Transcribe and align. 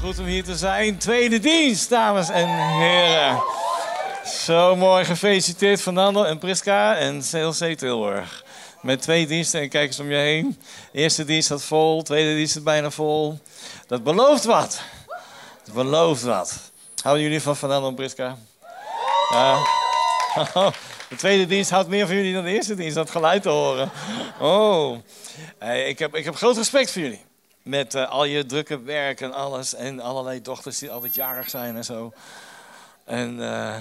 goed 0.00 0.18
om 0.18 0.24
hier 0.24 0.44
te 0.44 0.56
zijn. 0.56 0.98
Tweede 0.98 1.38
dienst, 1.38 1.88
dames 1.88 2.28
en 2.28 2.48
heren. 2.48 3.42
Zo 4.24 4.76
mooi 4.76 5.04
gefeliciteerd 5.04 5.80
Fernando 5.80 6.24
en 6.24 6.38
Priska 6.38 6.96
en 6.96 7.22
CLC 7.30 7.78
Tilburg. 7.78 8.44
Met 8.82 9.02
twee 9.02 9.26
diensten 9.26 9.60
en 9.60 9.68
kijk 9.68 9.86
eens 9.86 10.00
om 10.00 10.10
je 10.10 10.16
heen. 10.16 10.60
Eerste 10.92 11.24
dienst 11.24 11.48
zat 11.48 11.62
vol, 11.62 12.02
tweede 12.02 12.34
dienst 12.34 12.52
zat 12.52 12.64
bijna 12.64 12.90
vol. 12.90 13.38
Dat 13.86 14.02
belooft 14.02 14.44
wat. 14.44 14.80
Dat 15.64 15.74
belooft 15.74 16.22
wat. 16.22 16.58
Houden 17.02 17.24
jullie 17.24 17.42
van 17.42 17.56
Fernando 17.56 17.88
en 17.88 17.94
Priska? 17.94 18.36
De 21.08 21.16
tweede 21.16 21.46
dienst 21.46 21.70
houdt 21.70 21.88
meer 21.88 22.06
van 22.06 22.16
jullie 22.16 22.34
dan 22.34 22.44
de 22.44 22.50
eerste 22.50 22.74
dienst, 22.74 22.94
dat 22.94 23.10
geluid 23.10 23.42
te 23.42 23.48
horen. 23.48 23.90
Oh, 24.40 24.98
ik 25.86 25.98
heb, 25.98 26.14
ik 26.14 26.24
heb 26.24 26.36
groot 26.36 26.56
respect 26.56 26.92
voor 26.92 27.02
jullie. 27.02 27.28
Met 27.62 27.94
uh, 27.94 28.10
al 28.10 28.24
je 28.24 28.46
drukke 28.46 28.82
werk 28.82 29.20
en 29.20 29.32
alles. 29.32 29.74
En 29.74 30.00
allerlei 30.00 30.42
dochters 30.42 30.78
die 30.78 30.90
altijd 30.90 31.14
jarig 31.14 31.50
zijn 31.50 31.76
en 31.76 31.84
zo. 31.84 32.12
En, 33.04 33.38
uh, 33.38 33.74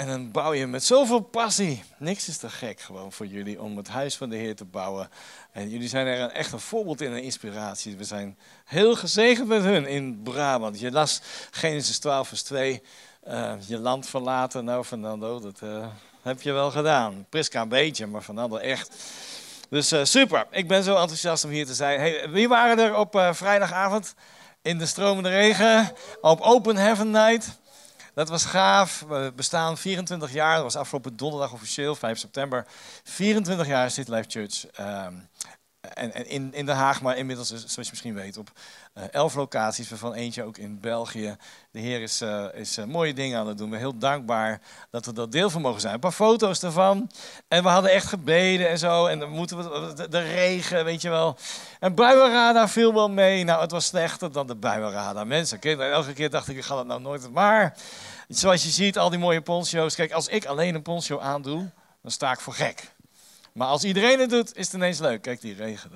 en 0.00 0.06
dan 0.06 0.30
bouw 0.30 0.52
je 0.52 0.66
met 0.66 0.84
zoveel 0.84 1.20
passie. 1.20 1.82
Niks 1.98 2.28
is 2.28 2.36
te 2.36 2.48
gek 2.50 2.80
gewoon 2.80 3.12
voor 3.12 3.26
jullie 3.26 3.62
om 3.62 3.76
het 3.76 3.88
huis 3.88 4.16
van 4.16 4.28
de 4.28 4.36
Heer 4.36 4.56
te 4.56 4.64
bouwen. 4.64 5.10
En 5.52 5.68
jullie 5.70 5.88
zijn 5.88 6.06
er 6.06 6.20
een, 6.20 6.30
echt 6.30 6.52
een 6.52 6.60
voorbeeld 6.60 7.00
in 7.00 7.12
en 7.12 7.22
inspiratie. 7.22 7.96
We 7.96 8.04
zijn 8.04 8.38
heel 8.64 8.96
gezegend 8.96 9.48
met 9.48 9.62
hun 9.62 9.86
in 9.86 10.22
Brabant. 10.22 10.80
Je 10.80 10.90
las 10.90 11.20
Genesis 11.50 11.98
12 11.98 12.28
vers 12.28 12.42
2. 12.42 12.82
je 13.66 13.78
land 13.78 14.06
verlaten. 14.08 14.64
Nou 14.64 14.84
Fernando, 14.84 15.40
dat 15.40 15.60
heb 16.22 16.42
je 16.42 16.52
wel 16.52 16.70
gedaan. 16.70 17.26
Priska 17.28 17.62
een 17.62 17.68
beetje, 17.68 18.06
maar 18.06 18.22
Fernando 18.22 18.56
echt. 18.56 18.96
Dus 19.74 19.92
uh, 19.92 20.04
super, 20.04 20.46
ik 20.50 20.68
ben 20.68 20.82
zo 20.82 20.96
enthousiast 20.96 21.44
om 21.44 21.50
hier 21.50 21.66
te 21.66 21.74
zijn. 21.74 22.00
Hey, 22.00 22.30
wie 22.30 22.48
waren 22.48 22.78
er 22.78 22.96
op 22.96 23.14
uh, 23.14 23.32
vrijdagavond 23.32 24.14
in 24.62 24.78
de 24.78 24.86
stromende 24.86 25.28
regen 25.28 25.92
op 26.20 26.40
Open 26.40 26.76
Heaven 26.76 27.10
Night? 27.10 27.58
Dat 28.14 28.28
was 28.28 28.44
gaaf. 28.44 29.04
We 29.08 29.32
bestaan 29.36 29.78
24 29.78 30.32
jaar. 30.32 30.54
Dat 30.54 30.62
was 30.62 30.76
afgelopen 30.76 31.16
donderdag 31.16 31.52
officieel, 31.52 31.94
5 31.94 32.18
september. 32.18 32.66
24 33.04 33.66
jaar 33.66 33.90
City 33.90 34.10
Life 34.10 34.30
Church. 34.30 34.64
Um, 34.80 35.28
en, 35.92 36.26
in, 36.28 36.54
in 36.54 36.66
Den 36.66 36.76
Haag, 36.76 37.02
maar 37.02 37.16
inmiddels, 37.16 37.48
zoals 37.48 37.74
je 37.74 37.86
misschien 37.90 38.14
weet, 38.14 38.36
op 38.36 38.50
uh, 38.94 39.04
elf 39.10 39.34
locaties, 39.34 39.88
waarvan 39.88 40.14
eentje 40.14 40.42
ook 40.42 40.58
in 40.58 40.80
België. 40.80 41.36
De 41.70 41.78
Heer 41.78 42.02
is, 42.02 42.22
uh, 42.22 42.44
is 42.52 42.78
uh, 42.78 42.84
mooie 42.84 43.14
dingen 43.14 43.38
aan 43.38 43.46
het 43.46 43.58
doen. 43.58 43.70
We 43.70 43.76
zijn 43.76 43.88
heel 43.90 43.98
dankbaar 43.98 44.60
dat 44.90 45.06
we 45.06 45.12
dat 45.12 45.32
deel 45.32 45.50
van 45.50 45.62
mogen 45.62 45.80
zijn. 45.80 45.94
Een 45.94 46.00
paar 46.00 46.12
foto's 46.12 46.62
ervan. 46.62 47.10
En 47.48 47.62
we 47.62 47.68
hadden 47.68 47.90
echt 47.90 48.06
gebeden 48.06 48.68
en 48.68 48.78
zo. 48.78 49.06
En 49.06 49.18
dan 49.18 49.30
moeten 49.30 49.56
we 49.56 50.08
de, 50.08 50.20
regen, 50.20 50.84
weet 50.84 51.02
je 51.02 51.08
wel. 51.08 51.36
En 51.80 51.94
buienradar 51.94 52.68
viel 52.68 52.94
wel 52.94 53.10
mee. 53.10 53.44
Nou, 53.44 53.60
het 53.60 53.70
was 53.70 53.86
slechter 53.86 54.32
dan 54.32 54.46
de 54.46 54.54
buienradar. 54.54 55.26
Mensen, 55.26 55.60
elke 55.60 56.12
keer 56.12 56.30
dacht 56.30 56.48
ik, 56.48 56.56
ik 56.56 56.64
ga 56.64 56.74
dat 56.74 56.86
nou 56.86 57.00
nooit. 57.00 57.30
Maar 57.30 57.76
zoals 58.28 58.62
je 58.62 58.70
ziet, 58.70 58.98
al 58.98 59.10
die 59.10 59.18
mooie 59.18 59.40
poncho's. 59.40 59.94
Kijk, 59.94 60.12
als 60.12 60.28
ik 60.28 60.44
alleen 60.44 60.74
een 60.74 60.82
poncho 60.82 61.18
aandoe, 61.18 61.70
dan 62.02 62.10
sta 62.10 62.32
ik 62.32 62.40
voor 62.40 62.54
gek. 62.54 62.93
Maar 63.54 63.66
als 63.66 63.84
iedereen 63.84 64.20
het 64.20 64.30
doet, 64.30 64.56
is 64.56 64.66
het 64.66 64.74
ineens 64.74 64.98
leuk. 64.98 65.22
Kijk, 65.22 65.40
die 65.40 65.54
regen. 65.54 65.90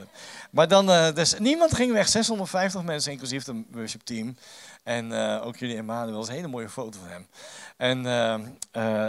Maar 0.51 0.69
dan, 0.69 0.91
uh, 0.91 1.13
dus 1.15 1.39
niemand 1.39 1.75
ging 1.75 1.93
weg. 1.93 2.09
650 2.09 2.83
mensen, 2.83 3.13
inclusief 3.13 3.47
het 3.47 3.57
worship 3.71 4.01
team. 4.01 4.37
En 4.83 5.11
uh, 5.11 5.47
ook 5.47 5.57
jullie 5.57 5.77
Emmanuel, 5.77 6.17
was 6.17 6.29
een 6.29 6.35
hele 6.35 6.49
mooie 6.49 6.69
foto 6.69 6.99
van 6.99 7.09
hem. 7.09 7.27
En, 7.77 8.05
uh, 8.05 8.33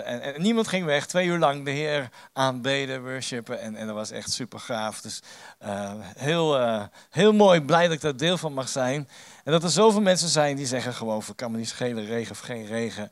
en, 0.07 0.21
en, 0.21 0.41
niemand 0.41 0.67
ging 0.67 0.85
weg. 0.85 1.05
Twee 1.05 1.27
uur 1.27 1.37
lang 1.37 1.65
de 1.65 1.71
Heer 1.71 2.09
aanbeden, 2.33 3.03
worshipen. 3.03 3.61
En, 3.61 3.75
en 3.75 3.85
dat 3.85 3.95
was 3.95 4.11
echt 4.11 4.31
super 4.31 4.59
gaaf. 4.59 5.01
Dus 5.01 5.21
heel, 6.17 6.59
heel 7.09 7.33
mooi, 7.33 7.61
blij 7.61 7.83
dat 7.83 7.95
ik 7.95 8.01
daar 8.01 8.17
deel 8.17 8.37
van 8.37 8.53
mag 8.53 8.69
zijn. 8.69 9.09
En 9.43 9.51
dat 9.51 9.63
er 9.63 9.69
zoveel 9.69 10.01
mensen 10.01 10.29
zijn 10.29 10.55
die 10.55 10.65
zeggen 10.65 10.93
gewoon, 10.93 11.23
kan 11.35 11.51
me 11.51 11.57
niet 11.57 11.69
schelen, 11.69 12.05
regen 12.05 12.31
of 12.31 12.39
geen 12.39 12.65
regen. 12.65 13.11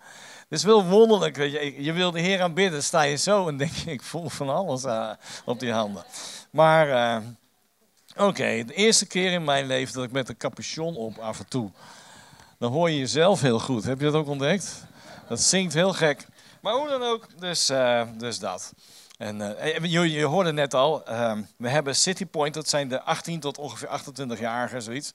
Het 0.50 0.58
is 0.60 0.64
wel 0.64 0.86
wonderlijk. 0.86 1.36
Weet 1.36 1.52
je, 1.52 1.84
je 1.84 1.94
wil 1.94 2.12
de 2.12 2.20
Heer 2.20 2.42
aanbidden, 2.42 2.84
sta 2.84 3.02
je 3.02 3.16
zo 3.16 3.48
en 3.48 3.58
denk 3.58 3.72
je, 3.72 3.92
ik 3.92 4.02
voel 4.02 4.30
van 4.30 4.50
alles 4.50 4.84
uh, 4.84 5.12
op 5.46 5.60
die 5.60 5.72
handen. 5.72 6.04
Maar 6.50 6.88
uh, 6.88 7.28
oké, 8.28 8.64
de 8.66 8.74
eerste 8.74 9.06
keer 9.06 9.32
in 9.32 9.44
mijn 9.44 9.66
leven 9.66 9.94
dat 9.94 10.04
ik 10.04 10.12
met 10.12 10.30
een 10.30 10.38
capuchon 10.38 10.96
op 10.96 11.18
af 11.18 11.40
en 11.40 11.48
toe, 11.48 11.72
dan 12.60 12.72
hoor 12.72 12.90
je 12.90 12.98
jezelf 12.98 13.42
heel 13.42 13.60
goed. 13.60 13.84
Heb 13.84 14.00
je 14.00 14.06
dat 14.06 14.14
ook 14.14 14.28
ontdekt? 14.28 14.84
Dat 15.28 15.42
zingt 15.42 15.74
heel 15.74 15.94
gek. 15.94 16.28
Maar 16.62 16.74
hoe 16.74 16.90
dan 16.90 17.04
ook, 17.04 17.40
dus, 17.40 17.70
uh, 17.70 18.02
dus 18.18 18.40
dat. 18.40 18.74
En 19.18 19.40
uh, 19.40 19.78
je, 19.78 20.12
je, 20.12 20.24
hoorde 20.24 20.54
net 20.54 20.74
al, 20.74 21.10
uh, 21.10 21.38
we 21.58 21.70
hebben 21.70 21.96
City 21.96 22.26
Point, 22.26 22.54
dat 22.54 22.70
zijn 22.70 22.88
de 22.88 23.02
18 23.02 23.40
tot 23.40 23.58
ongeveer 23.58 23.88
28-jarigen, 23.88 24.78
zoiets. 24.78 25.14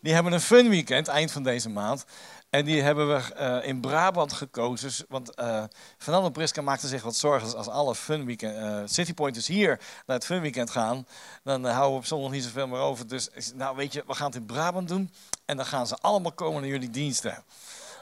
Die 0.00 0.14
hebben 0.14 0.32
een 0.32 0.40
fun 0.40 0.68
weekend 0.68 1.08
eind 1.08 1.32
van 1.32 1.42
deze 1.42 1.68
maand. 1.68 2.04
En 2.54 2.64
die 2.64 2.82
hebben 2.82 3.08
we 3.08 3.22
uh, 3.40 3.68
in 3.68 3.80
Brabant 3.80 4.32
gekozen. 4.32 5.06
Want 5.08 5.40
uh, 5.40 5.64
Fernando 5.98 6.30
Priska 6.30 6.62
maakte 6.62 6.88
zich 6.88 7.02
wat 7.02 7.16
zorgen 7.16 7.56
als 7.56 7.68
alle 7.68 7.94
fun 7.94 8.24
weekend, 8.24 8.56
uh, 8.56 8.80
citypointers 8.84 9.46
hier 9.46 9.80
naar 10.06 10.16
het 10.16 10.24
fun 10.24 10.40
weekend 10.40 10.70
gaan. 10.70 11.06
Dan 11.42 11.64
houden 11.64 11.90
we 11.90 11.96
op 11.96 12.06
zondag 12.06 12.30
niet 12.30 12.44
zoveel 12.44 12.66
meer 12.66 12.78
over. 12.78 13.06
Dus 13.06 13.28
nou 13.54 13.76
weet 13.76 13.92
je, 13.92 14.04
we 14.06 14.14
gaan 14.14 14.26
het 14.26 14.36
in 14.36 14.46
Brabant 14.46 14.88
doen. 14.88 15.10
En 15.44 15.56
dan 15.56 15.66
gaan 15.66 15.86
ze 15.86 15.96
allemaal 16.00 16.32
komen 16.32 16.60
naar 16.60 16.70
jullie 16.70 16.90
diensten. 16.90 17.44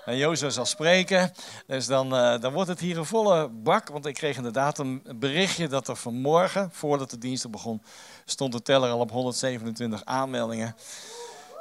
En 0.04 0.16
Jozef 0.16 0.52
zal 0.52 0.66
spreken. 0.66 1.32
Dus 1.66 1.86
dan, 1.86 2.08
dan 2.40 2.52
wordt 2.52 2.68
het 2.68 2.80
hier 2.80 2.98
een 2.98 3.06
volle 3.06 3.48
bak. 3.48 3.88
Want 3.88 4.06
ik 4.06 4.14
kreeg 4.14 4.36
inderdaad 4.36 4.78
een 4.78 5.02
berichtje 5.14 5.68
dat 5.68 5.88
er 5.88 5.96
vanmorgen, 5.96 6.70
voordat 6.72 7.10
de 7.10 7.18
diensten 7.18 7.50
begon, 7.50 7.82
stond 8.24 8.52
de 8.52 8.62
teller 8.62 8.90
al 8.90 8.98
op 8.98 9.10
127 9.10 10.04
aanmeldingen. 10.04 10.76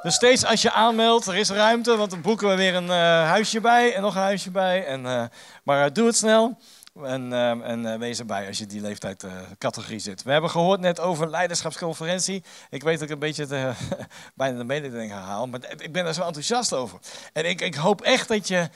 Dus 0.02 0.14
steeds 0.14 0.44
als 0.44 0.62
je 0.62 0.72
aanmeldt, 0.72 1.26
er 1.26 1.36
is 1.36 1.50
ruimte, 1.50 1.96
want 1.96 2.10
dan 2.10 2.20
boeken 2.20 2.48
we 2.48 2.54
weer 2.54 2.74
een 2.74 2.86
uh, 2.86 2.92
huisje 3.28 3.60
bij 3.60 3.94
en 3.94 4.02
nog 4.02 4.14
een 4.14 4.20
huisje 4.20 4.50
bij. 4.50 4.86
En, 4.86 5.04
uh, 5.04 5.24
maar 5.64 5.86
uh, 5.86 5.92
doe 5.92 6.06
het 6.06 6.16
snel 6.16 6.58
en, 7.04 7.32
en 7.62 7.98
wees 7.98 8.18
erbij 8.18 8.46
als 8.46 8.58
je 8.58 8.66
die 8.66 8.80
leeftijdscategorie 8.80 9.98
zit. 9.98 10.22
We 10.22 10.32
hebben 10.32 10.50
gehoord 10.50 10.80
net 10.80 11.00
over 11.00 11.30
leiderschapsconferentie. 11.30 12.44
Ik 12.70 12.82
weet 12.82 12.94
dat 12.94 13.08
ik 13.08 13.14
een 13.14 13.18
beetje 13.18 13.46
de, 13.46 13.72
bijna 14.34 14.58
de 14.58 14.64
mededeling 14.64 15.10
herhaal, 15.10 15.46
maar 15.46 15.60
ik 15.76 15.92
ben 15.92 16.06
er 16.06 16.14
zo 16.14 16.22
enthousiast 16.22 16.72
over. 16.72 16.98
En 17.32 17.48
ik, 17.48 17.60
ik 17.60 17.74
hoop 17.74 18.00
echt 18.00 18.28
dat 18.28 18.48
je 18.48 18.68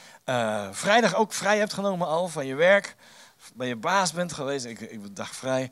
vrijdag 0.71 1.15
ook 1.15 1.33
vrij 1.33 1.59
hebt 1.59 1.73
genomen 1.73 2.07
al 2.07 2.29
van 2.29 2.47
je 2.47 2.55
werk. 2.55 2.97
Bij 3.55 3.69
je 3.69 3.77
baas 3.77 4.13
bent 4.13 4.33
geweest, 4.33 4.65
ik, 4.65 4.81
ik 4.81 5.17
dag 5.17 5.35
vrij. 5.35 5.71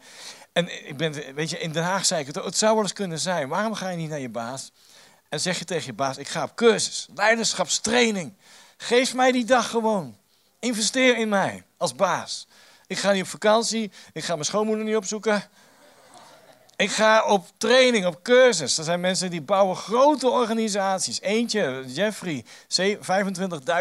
En 0.52 0.88
ik 0.88 0.96
ben, 0.96 1.34
weet 1.34 1.50
je, 1.50 1.58
in 1.58 1.72
Den 1.72 1.82
Haag 1.82 2.04
zei 2.04 2.20
ik 2.20 2.26
het, 2.26 2.44
het 2.44 2.56
zou 2.56 2.74
wel 2.74 2.82
eens 2.82 2.92
kunnen 2.92 3.18
zijn. 3.18 3.48
Waarom 3.48 3.74
ga 3.74 3.88
je 3.88 3.96
niet 3.96 4.10
naar 4.10 4.18
je 4.18 4.28
baas? 4.28 4.72
En 5.34 5.40
zeg 5.40 5.58
je 5.58 5.64
tegen 5.64 5.86
je 5.86 5.92
baas, 5.92 6.16
ik 6.16 6.28
ga 6.28 6.42
op 6.42 6.54
cursus, 6.54 7.08
leiderschapstraining. 7.14 8.32
Geef 8.76 9.14
mij 9.14 9.32
die 9.32 9.44
dag 9.44 9.70
gewoon. 9.70 10.16
Investeer 10.58 11.16
in 11.16 11.28
mij 11.28 11.64
als 11.76 11.94
baas. 11.94 12.46
Ik 12.86 12.98
ga 12.98 13.12
niet 13.12 13.22
op 13.22 13.28
vakantie, 13.28 13.90
ik 14.12 14.24
ga 14.24 14.32
mijn 14.32 14.44
schoonmoeder 14.44 14.84
niet 14.84 14.96
opzoeken. 14.96 15.42
Ik 16.76 16.90
ga 16.90 17.24
op 17.24 17.46
training, 17.56 18.06
op 18.06 18.22
cursus. 18.22 18.78
Er 18.78 18.84
zijn 18.84 19.00
mensen 19.00 19.30
die 19.30 19.42
bouwen 19.42 19.76
grote 19.76 20.28
organisaties. 20.28 21.20
Eentje, 21.20 21.84
Jeffrey, 21.86 22.44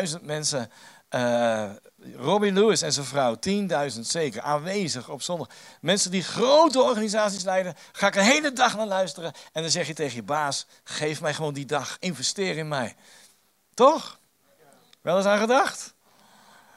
25.000 0.07 0.21
mensen 0.21 0.71
uh, 1.15 1.69
Robbie 2.15 2.51
Lewis 2.51 2.81
en 2.81 2.93
zijn 2.93 3.05
vrouw, 3.05 3.35
10.000 3.49 3.99
zeker, 3.99 4.41
aanwezig 4.41 5.09
op 5.09 5.21
zondag. 5.21 5.49
Mensen 5.81 6.11
die 6.11 6.23
grote 6.23 6.81
organisaties 6.81 7.43
leiden, 7.43 7.75
ga 7.91 8.07
ik 8.07 8.15
een 8.15 8.23
hele 8.23 8.53
dag 8.53 8.77
naar 8.77 8.87
luisteren. 8.87 9.33
En 9.51 9.61
dan 9.61 9.71
zeg 9.71 9.87
je 9.87 9.93
tegen 9.93 10.15
je 10.15 10.23
baas, 10.23 10.65
geef 10.83 11.21
mij 11.21 11.33
gewoon 11.33 11.53
die 11.53 11.65
dag, 11.65 11.97
investeer 11.99 12.57
in 12.57 12.67
mij. 12.67 12.95
Toch? 13.73 14.19
Wel 15.01 15.17
eens 15.17 15.25
aan 15.25 15.39
gedacht? 15.39 15.93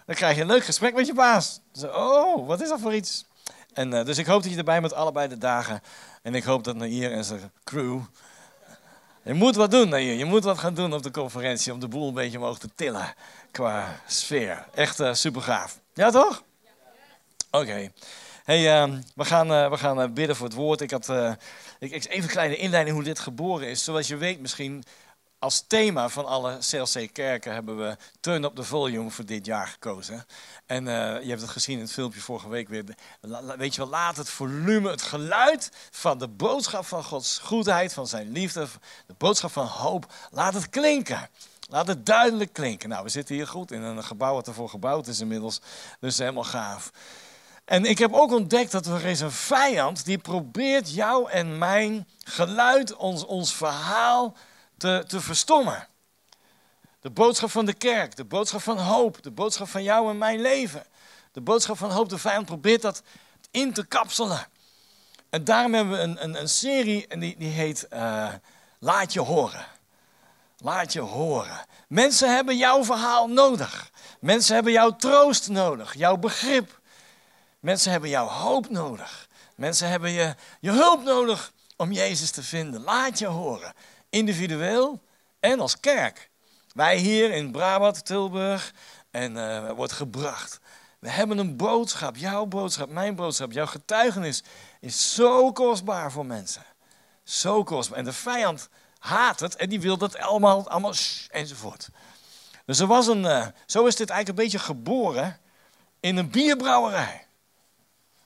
Dan 0.07 0.15
krijg 0.15 0.35
je 0.37 0.41
een 0.41 0.47
leuk 0.47 0.65
gesprek 0.65 0.95
met 0.95 1.07
je 1.07 1.15
baas. 1.15 1.61
Zo, 1.73 1.87
oh, 1.87 2.47
wat 2.47 2.61
is 2.61 2.69
dat 2.69 2.81
voor 2.81 2.95
iets? 2.95 3.25
En, 3.73 3.93
uh, 3.93 4.05
dus 4.05 4.19
ik 4.19 4.27
hoop 4.27 4.43
dat 4.43 4.53
je 4.53 4.59
erbij 4.59 4.81
bent 4.81 4.93
allebei 4.93 5.29
de 5.29 5.39
dagen. 5.39 5.83
En 6.23 6.35
ik 6.35 6.45
hoop 6.45 6.65
dat 6.65 6.77
Nair 6.77 7.13
en 7.13 7.25
zijn 7.25 7.53
crew 7.65 8.01
je 9.27 9.35
moet 9.35 9.57
wat 9.57 9.71
doen, 9.71 9.89
je. 9.89 10.17
je 10.17 10.25
moet 10.25 10.45
wat 10.45 10.59
gaan 10.59 10.75
doen 10.75 10.93
op 10.93 11.03
de 11.03 11.11
conferentie 11.11 11.73
om 11.73 11.81
de 11.81 11.89
boel 11.89 12.09
een 12.09 12.15
beetje 12.15 12.39
omhoog 12.39 12.59
te 12.59 12.69
tillen 12.75 13.15
qua 13.51 14.01
sfeer. 14.07 14.67
Echt 14.75 15.01
uh, 15.01 15.15
super 15.15 15.43
gaaf. 15.43 15.81
Ja, 15.95 16.11
toch? 16.11 16.43
Oké. 17.51 17.91
Hey, 18.45 18.83
uh, 18.83 18.97
we 19.15 19.25
gaan, 19.25 19.53
uh, 19.53 19.71
we 19.71 19.77
gaan 19.77 20.15
bidden 20.15 20.37
voor 20.37 20.47
het 20.47 20.57
woord. 20.57 20.81
Ik 20.81 20.91
had 20.91 21.13
ik, 21.79 21.93
even 21.93 22.23
een 22.23 22.29
kleine 22.29 22.57
inleiding 22.57 22.97
hoe 22.97 23.05
dit 23.05 23.19
geboren 23.19 23.69
is. 23.69 23.85
Zoals 23.85 24.09
je 24.09 24.17
weet 24.17 24.41
misschien, 24.41 24.85
als 25.39 25.65
thema 25.67 26.09
van 26.09 26.27
alle 26.27 26.59
CLC-kerken 26.59 27.53
hebben 27.53 27.77
we 27.77 27.97
Turn 28.21 28.45
Up 28.45 28.55
the 28.55 28.63
Volume 28.65 29.11
voor 29.11 29.25
dit 29.25 29.47
jaar 29.47 29.67
gekozen. 29.67 30.27
En 30.67 30.87
uh, 30.87 30.93
je 31.23 31.29
hebt 31.29 31.41
het 31.41 31.51
gezien 31.51 31.77
in 31.77 31.83
het 31.83 31.93
filmpje 31.93 32.21
vorige 32.21 32.49
week 32.49 32.69
weer. 32.69 32.85
Weet 33.57 33.75
je 33.75 33.81
wel, 33.81 33.91
laat 33.91 34.17
het 34.17 34.29
volume, 34.29 34.91
het 34.91 35.03
geluid 35.03 35.71
van 35.91 36.19
de 36.19 36.29
boodschap 36.29 36.87
van 36.87 37.05
Gods 37.05 37.39
goedheid, 37.39 37.93
van 37.93 38.07
zijn 38.07 38.33
liefde, 38.33 38.67
de 39.07 39.15
boodschap 39.19 39.51
van 39.51 39.67
hoop, 39.67 40.13
laat 40.31 40.55
het 40.55 40.71
klinken. 40.71 41.29
Laat 41.69 41.87
het 41.87 42.07
duidelijk 42.07 42.53
klinken. 42.53 42.89
Nou, 42.89 43.05
we 43.05 43.09
zitten 43.09 43.35
hier 43.35 43.47
goed 43.47 43.71
in 43.71 43.83
een 43.83 44.05
gebouw 44.05 44.35
wat 44.35 44.47
ervoor 44.47 44.69
gebouwd 44.69 45.07
is 45.07 45.21
inmiddels. 45.21 45.61
Dus 46.01 46.19
helemaal 46.19 46.45
gaaf. 46.45 46.91
En 47.65 47.85
ik 47.85 47.99
heb 47.99 48.13
ook 48.13 48.33
ontdekt 48.33 48.73
dat 48.73 48.87
er 48.87 49.05
is 49.05 49.21
een 49.21 49.31
vijand 49.31 50.05
die 50.05 50.19
probeert 50.19 50.95
jou 50.95 51.31
en 51.31 51.59
mijn 51.59 52.09
geluid, 52.25 52.97
ons, 52.97 53.25
ons 53.25 53.55
verhaal 53.55 54.37
te, 54.77 55.05
te 55.07 55.21
verstommen. 55.21 55.89
De 57.01 57.11
boodschap 57.11 57.51
van 57.51 57.67
de 57.67 57.73
kerk, 57.73 58.17
de 58.17 58.25
boodschap 58.25 58.63
van 58.63 58.79
hoop, 58.79 59.23
de 59.23 59.31
boodschap 59.31 59.69
van 59.69 59.83
jou 59.83 60.11
en 60.11 60.19
mijn 60.19 60.41
leven. 60.41 60.85
De 61.33 61.41
boodschap 61.41 61.79
van 61.79 61.91
hoop, 61.91 62.09
de 62.09 62.19
vijand 62.19 62.47
probeert 62.47 62.83
dat 62.83 63.03
in 63.51 63.73
te 63.73 63.87
kapselen. 63.87 64.47
En 65.31 65.45
daarom 65.45 65.75
hebben 65.75 65.97
we 65.97 66.03
een, 66.03 66.23
een, 66.23 66.41
een 66.41 66.49
serie 66.49 67.07
en 67.07 67.21
die, 67.21 67.37
die 67.39 67.51
heet 67.51 67.87
uh, 67.93 68.33
Laat 68.79 69.13
je 69.13 69.21
horen. 69.21 69.67
Laat 70.59 70.93
je 70.93 71.01
horen. 71.01 71.67
Mensen 71.89 72.35
hebben 72.35 72.57
jouw 72.57 72.85
verhaal 72.85 73.29
nodig. 73.29 73.91
Mensen 74.21 74.55
hebben 74.55 74.73
jouw 74.73 74.97
troost 74.97 75.49
nodig, 75.49 75.95
jouw 75.95 76.17
begrip. 76.17 76.81
Mensen 77.61 77.91
hebben 77.91 78.11
jouw 78.11 78.27
hoop 78.27 78.71
nodig. 78.71 79.29
Mensen 79.55 79.89
hebben 79.89 80.11
je, 80.11 80.35
je 80.61 80.71
hulp 80.71 81.05
nodig 81.05 81.53
om 81.77 81.93
Jezus 81.93 82.31
te 82.31 82.43
vinden. 82.43 82.83
Laat 82.83 83.19
je 83.19 83.27
horen. 83.27 83.75
Individueel 84.11 85.03
en 85.41 85.61
als 85.61 85.81
kerk. 85.81 86.31
Wij 86.73 86.97
hier 86.97 87.31
in 87.33 87.51
Brabant, 87.51 88.05
Tilburg, 88.05 88.73
en 89.11 89.37
uh, 89.37 89.71
wordt 89.71 89.93
gebracht. 89.93 90.61
We 90.99 91.09
hebben 91.09 91.39
een 91.39 91.57
boodschap, 91.57 92.17
jouw 92.17 92.45
boodschap, 92.47 92.89
mijn 92.89 93.15
boodschap, 93.15 93.53
jouw 93.53 93.67
getuigenis 93.67 94.43
is 94.81 95.15
zo 95.15 95.53
kostbaar 95.53 96.13
voor 96.13 96.27
mensen. 96.27 96.63
Zo 97.25 97.63
kostbaar. 97.63 97.99
En 97.99 98.05
de 98.05 98.13
vijand 98.13 98.69
haat 98.99 99.41
het 99.41 99.57
en 99.57 99.69
die 99.69 99.81
wil 99.81 99.97
dat 99.97 100.19
allemaal, 100.19 100.69
allemaal 100.69 100.95
enzovoort. 101.29 101.89
Dus 102.65 102.79
er 102.79 102.87
was 102.87 103.07
een, 103.07 103.25
uh, 103.25 103.47
zo 103.67 103.87
is 103.87 103.97
dit 103.97 104.11
eigenlijk 104.11 104.39
een 104.39 104.45
beetje 104.45 104.67
geboren 104.67 105.39
in 106.01 106.17
een 106.17 106.31
bierbrouwerij. 106.31 107.27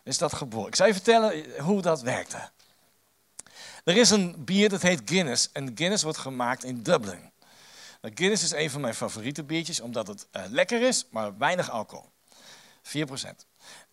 Is 0.03 0.19
dat 0.19 0.33
geboren. 0.33 0.69
Ik 0.69 0.77
zal 0.77 0.87
je 0.87 0.93
vertellen 0.93 1.61
hoe 1.61 1.83
dat 1.83 2.01
werkte. 2.01 2.51
Er 3.85 3.97
is 3.97 4.11
een 4.11 4.45
bier 4.45 4.69
dat 4.69 4.83
heet 4.83 5.03
Guinness. 5.05 5.49
En 5.53 5.73
Guinness 5.75 6.03
wordt 6.03 6.19
gemaakt 6.19 6.65
in 6.65 6.83
Dublin. 6.83 7.31
Nou, 8.01 8.15
Guinness 8.15 8.43
is 8.43 8.53
een 8.53 8.71
van 8.71 8.81
mijn 8.81 8.95
favoriete 8.95 9.45
biertjes, 9.45 9.81
omdat 9.81 10.07
het 10.07 10.27
uh, 10.33 10.43
lekker 10.49 10.83
is, 10.83 11.07
maar 11.11 11.39
weinig 11.39 11.71
alcohol. 11.71 12.11
4%. 12.83 12.91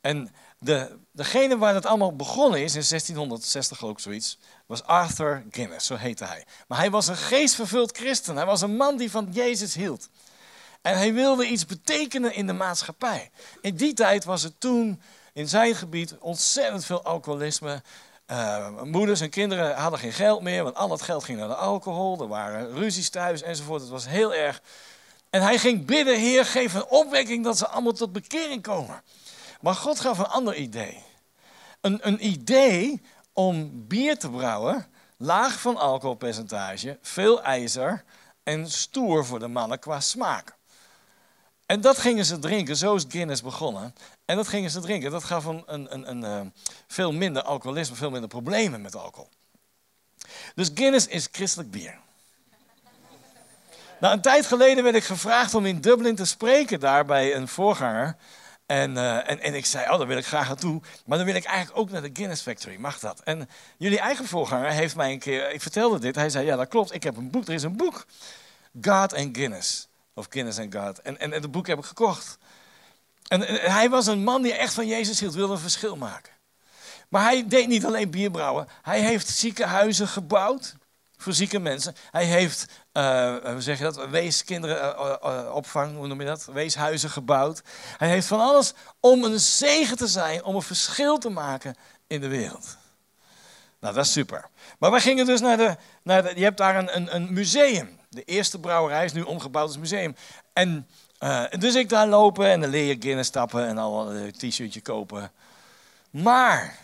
En 0.01 0.29
de, 0.59 0.97
degene 1.11 1.57
waar 1.57 1.73
het 1.73 1.85
allemaal 1.85 2.15
begonnen 2.15 2.63
is, 2.63 2.75
in 2.75 2.83
1660 2.87 3.83
ook 3.83 3.99
zoiets, 3.99 4.37
was 4.65 4.83
Arthur 4.83 5.43
Guinness, 5.51 5.87
zo 5.87 5.95
heette 5.95 6.25
hij. 6.25 6.45
Maar 6.67 6.77
hij 6.77 6.91
was 6.91 7.07
een 7.07 7.17
geestvervuld 7.17 7.97
christen. 7.97 8.35
Hij 8.35 8.45
was 8.45 8.61
een 8.61 8.75
man 8.75 8.97
die 8.97 9.11
van 9.11 9.29
Jezus 9.31 9.73
hield. 9.73 10.09
En 10.81 10.97
hij 10.97 11.13
wilde 11.13 11.47
iets 11.47 11.65
betekenen 11.65 12.33
in 12.33 12.47
de 12.47 12.53
maatschappij. 12.53 13.31
In 13.61 13.75
die 13.75 13.93
tijd 13.93 14.23
was 14.23 14.43
er 14.43 14.57
toen 14.57 15.01
in 15.33 15.47
zijn 15.47 15.75
gebied 15.75 16.17
ontzettend 16.17 16.85
veel 16.85 17.03
alcoholisme. 17.03 17.81
Uh, 18.31 18.81
moeders 18.83 19.21
en 19.21 19.29
kinderen 19.29 19.75
hadden 19.75 19.99
geen 19.99 20.13
geld 20.13 20.41
meer, 20.41 20.63
want 20.63 20.75
al 20.75 20.91
het 20.91 21.01
geld 21.01 21.23
ging 21.23 21.39
naar 21.39 21.47
de 21.47 21.55
alcohol. 21.55 22.21
Er 22.21 22.27
waren 22.27 22.73
ruzies 22.73 23.09
thuis 23.09 23.41
enzovoort. 23.41 23.81
Het 23.81 23.89
was 23.89 24.07
heel 24.07 24.33
erg. 24.33 24.61
En 25.29 25.41
hij 25.41 25.57
ging 25.57 25.85
bidden, 25.85 26.19
Heer, 26.19 26.45
geef 26.45 26.73
een 26.73 26.87
opwekking 26.87 27.43
dat 27.43 27.57
ze 27.57 27.67
allemaal 27.67 27.91
tot 27.91 28.11
bekering 28.11 28.61
komen. 28.61 29.01
Maar 29.61 29.75
God 29.75 29.99
gaf 29.99 30.17
een 30.17 30.25
ander 30.25 30.55
idee. 30.55 31.03
Een, 31.81 32.07
een 32.07 32.25
idee 32.25 33.01
om 33.33 33.87
bier 33.87 34.17
te 34.17 34.29
brouwen, 34.29 34.85
laag 35.17 35.59
van 35.59 35.77
alcoholpercentage, 35.77 36.97
veel 37.01 37.43
ijzer 37.43 38.03
en 38.43 38.71
stoer 38.71 39.25
voor 39.25 39.39
de 39.39 39.47
mannen 39.47 39.79
qua 39.79 39.99
smaak. 39.99 40.56
En 41.67 41.81
dat 41.81 41.97
gingen 41.97 42.25
ze 42.25 42.39
drinken, 42.39 42.75
zo 42.75 42.95
is 42.95 43.05
Guinness 43.07 43.41
begonnen. 43.41 43.95
En 44.25 44.35
dat 44.35 44.47
gingen 44.47 44.69
ze 44.69 44.79
drinken. 44.79 45.11
Dat 45.11 45.23
gaf 45.23 45.45
een, 45.45 45.63
een, 45.65 46.09
een, 46.09 46.23
uh, 46.23 46.41
veel 46.87 47.13
minder 47.13 47.43
alcoholisme, 47.43 47.95
veel 47.95 48.09
minder 48.09 48.29
problemen 48.29 48.81
met 48.81 48.95
alcohol. 48.95 49.29
Dus 50.55 50.69
Guinness 50.73 51.07
is 51.07 51.27
christelijk 51.31 51.71
bier. 51.71 51.99
nou, 53.99 54.13
een 54.13 54.21
tijd 54.21 54.45
geleden 54.45 54.83
werd 54.83 54.95
ik 54.95 55.03
gevraagd 55.03 55.53
om 55.53 55.65
in 55.65 55.81
Dublin 55.81 56.15
te 56.15 56.25
spreken, 56.25 56.79
daar 56.79 57.05
bij 57.05 57.35
een 57.35 57.47
voorganger. 57.47 58.15
En, 58.65 58.91
uh, 58.95 59.29
en, 59.29 59.39
en 59.39 59.53
ik 59.53 59.65
zei, 59.65 59.91
oh, 59.91 59.97
daar 59.97 60.07
wil 60.07 60.17
ik 60.17 60.25
graag 60.25 60.47
naartoe. 60.47 60.81
Maar 61.05 61.17
dan 61.17 61.27
wil 61.27 61.35
ik 61.35 61.45
eigenlijk 61.45 61.79
ook 61.79 61.89
naar 61.89 62.01
de 62.01 62.09
Guinness 62.13 62.41
Factory. 62.41 62.75
Mag 62.75 62.99
dat? 62.99 63.19
En 63.19 63.49
jullie 63.77 63.99
eigen 63.99 64.25
voorganger 64.25 64.71
heeft 64.71 64.95
mij 64.95 65.11
een 65.11 65.19
keer, 65.19 65.51
ik 65.51 65.61
vertelde 65.61 65.99
dit. 65.99 66.15
Hij 66.15 66.29
zei, 66.29 66.45
ja, 66.45 66.55
dat 66.55 66.67
klopt. 66.67 66.93
Ik 66.93 67.03
heb 67.03 67.17
een 67.17 67.29
boek. 67.29 67.47
Er 67.47 67.53
is 67.53 67.63
een 67.63 67.77
boek. 67.77 68.05
God 68.81 69.13
and 69.13 69.37
Guinness. 69.37 69.86
Of 70.17 70.25
Guinness 70.29 70.59
and 70.59 70.75
God. 70.75 71.01
En, 71.01 71.19
en, 71.19 71.29
dat 71.29 71.51
boek 71.51 71.67
heb 71.67 71.77
ik 71.77 71.85
gekocht. 71.85 72.37
En, 73.27 73.41
hij 73.71 73.89
was 73.89 74.07
een 74.07 74.23
man 74.23 74.41
die 74.41 74.53
echt 74.53 74.73
van 74.73 74.87
Jezus 74.87 75.19
hield, 75.19 75.33
wilde 75.33 75.53
een 75.53 75.59
verschil 75.59 75.95
maken. 75.95 76.33
Maar 77.09 77.23
hij 77.23 77.47
deed 77.47 77.67
niet 77.67 77.85
alleen 77.85 78.09
bierbrouwen. 78.09 78.67
Hij 78.81 79.01
heeft 79.01 79.27
ziekenhuizen 79.27 80.07
gebouwd 80.07 80.75
voor 81.17 81.33
zieke 81.33 81.59
mensen. 81.59 81.95
Hij 82.11 82.25
heeft, 82.25 82.65
uh, 82.93 83.35
hoe 83.43 83.61
zeg 83.61 83.77
je 83.77 83.83
dat, 83.83 84.09
weeskinderenopvang, 84.09 85.91
uh, 85.91 85.97
hoe 85.97 86.07
noem 86.07 86.19
je 86.19 86.27
dat? 86.27 86.45
Weeshuizen 86.45 87.09
gebouwd. 87.09 87.61
Hij 87.97 88.09
heeft 88.09 88.27
van 88.27 88.39
alles 88.39 88.73
om 88.99 89.23
een 89.23 89.39
zegen 89.39 89.97
te 89.97 90.07
zijn, 90.07 90.43
om 90.43 90.55
een 90.55 90.61
verschil 90.61 91.17
te 91.17 91.29
maken 91.29 91.75
in 92.07 92.21
de 92.21 92.27
wereld. 92.27 92.77
Nou, 93.87 93.99
dat 93.99 94.07
is 94.07 94.11
super. 94.11 94.49
Maar 94.79 94.91
wij 94.91 94.99
gingen 94.99 95.25
dus 95.25 95.41
naar 95.41 95.57
de, 95.57 95.75
naar 96.03 96.23
de 96.23 96.31
je 96.35 96.43
hebt 96.43 96.57
daar 96.57 96.75
een, 96.75 96.95
een, 96.95 97.15
een 97.15 97.33
museum. 97.33 97.99
De 98.09 98.23
eerste 98.23 98.59
brouwerij 98.59 99.05
is 99.05 99.13
nu 99.13 99.21
omgebouwd 99.21 99.67
als 99.67 99.77
museum. 99.77 100.15
En 100.53 100.87
uh, 101.19 101.43
dus 101.59 101.75
ik 101.75 101.89
daar 101.89 102.07
lopen 102.07 102.47
en 102.47 102.61
dan 102.61 102.69
leer 102.69 102.95
Guinness 102.99 103.29
stappen 103.29 103.67
en 103.67 103.77
al 103.77 104.13
een 104.13 104.31
t-shirtje 104.31 104.81
kopen. 104.81 105.31
Maar, 106.09 106.79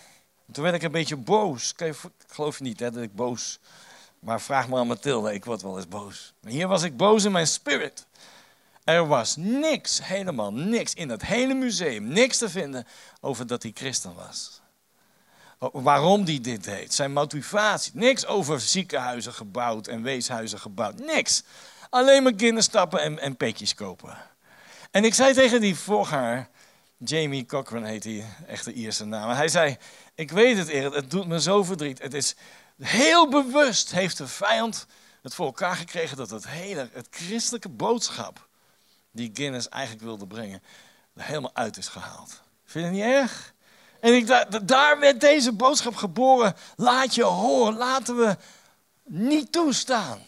toen 0.52 0.64
werd 0.64 0.76
ik 0.76 0.84
een 0.84 0.92
beetje 0.92 1.16
boos. 1.16 1.74
Ik 1.78 1.96
geloof 2.28 2.58
je 2.58 2.64
niet 2.64 2.80
hè, 2.80 2.92
dat 2.92 3.04
ik 3.04 3.16
boos 3.16 3.60
maar 4.20 4.42
vraag 4.42 4.68
maar 4.68 4.80
aan 4.80 4.88
Mathilde, 4.88 5.34
ik 5.34 5.46
word 5.46 5.62
wel 5.62 5.78
eens 5.78 5.88
boos. 5.88 6.34
Maar 6.42 6.52
hier 6.52 6.68
was 6.68 6.84
ik 6.84 6.98
boos 6.98 7.24
in 7.24 7.32
mijn 7.32 7.48
spirit. 7.48 8.06
Er 8.84 9.08
was 9.08 9.36
niks, 9.36 10.04
helemaal 10.04 10.54
niks 10.54 10.94
in 10.94 11.10
het 11.10 11.26
hele 11.26 11.54
museum, 11.54 12.08
niks 12.08 12.38
te 12.38 12.50
vinden 12.50 12.88
over 13.22 13.48
dat 13.48 13.64
hij 13.64 13.72
christen 13.76 14.14
was. 14.14 14.63
Waarom 15.72 16.26
hij 16.26 16.40
dit 16.42 16.64
deed, 16.64 16.94
zijn 16.94 17.14
motivatie. 17.14 17.92
Niks 17.96 18.26
over 18.26 18.60
ziekenhuizen 18.60 19.34
gebouwd 19.34 19.88
en 19.88 20.02
weeshuizen 20.02 20.60
gebouwd. 20.60 21.00
Niks. 21.00 21.44
Alleen 21.90 22.24
maar 22.24 22.34
kinderstappen 22.34 23.02
en, 23.02 23.20
en 23.20 23.38
petjes 23.38 23.76
kopen. 23.76 24.18
En 24.92 25.04
ik 25.04 25.14
zei 25.14 25.34
tegen 25.34 25.62
die 25.62 25.76
voorganger, 25.76 26.50
Jamie 26.98 27.46
Cochran 27.46 27.84
heet 27.84 28.04
hij, 28.04 28.26
echte 28.48 28.74
Ierse 28.74 29.06
naam. 29.06 29.30
Hij 29.30 29.48
zei, 29.48 29.78
ik 30.16 30.32
weet 30.32 30.58
het 30.58 30.68
Erik, 30.68 30.94
het 30.94 31.12
doet 31.12 31.28
me 31.28 31.42
zo 31.42 31.64
verdriet. 31.64 32.02
Het 32.02 32.14
is 32.14 32.36
heel 32.82 33.30
bewust 33.30 33.92
heeft 33.92 34.18
de 34.18 34.28
vijand 34.28 34.86
het 35.22 35.36
voor 35.36 35.46
elkaar 35.46 35.76
gekregen 35.76 36.18
dat 36.18 36.30
het 36.30 36.48
hele, 36.48 36.90
het 36.92 37.08
christelijke 37.12 37.70
boodschap 37.70 38.48
die 39.12 39.30
Guinness 39.34 39.70
eigenlijk 39.70 40.04
wilde 40.04 40.28
brengen, 40.28 40.64
helemaal 41.14 41.56
uit 41.56 41.78
is 41.78 41.88
gehaald. 41.88 42.42
Vind 42.66 42.86
je 42.86 42.92
het 42.92 42.92
niet 42.92 43.16
erg? 43.16 43.53
En 44.04 44.14
ik, 44.14 44.28
daar, 44.68 45.00
werd 45.00 45.22
deze 45.22 45.52
boodschap 45.52 45.96
geboren. 45.96 46.56
Laat 46.76 47.16
je 47.16 47.24
horen, 47.24 47.78
laten 47.78 48.18
we 48.18 48.38
niet 49.04 49.52
toestaan. 49.52 50.20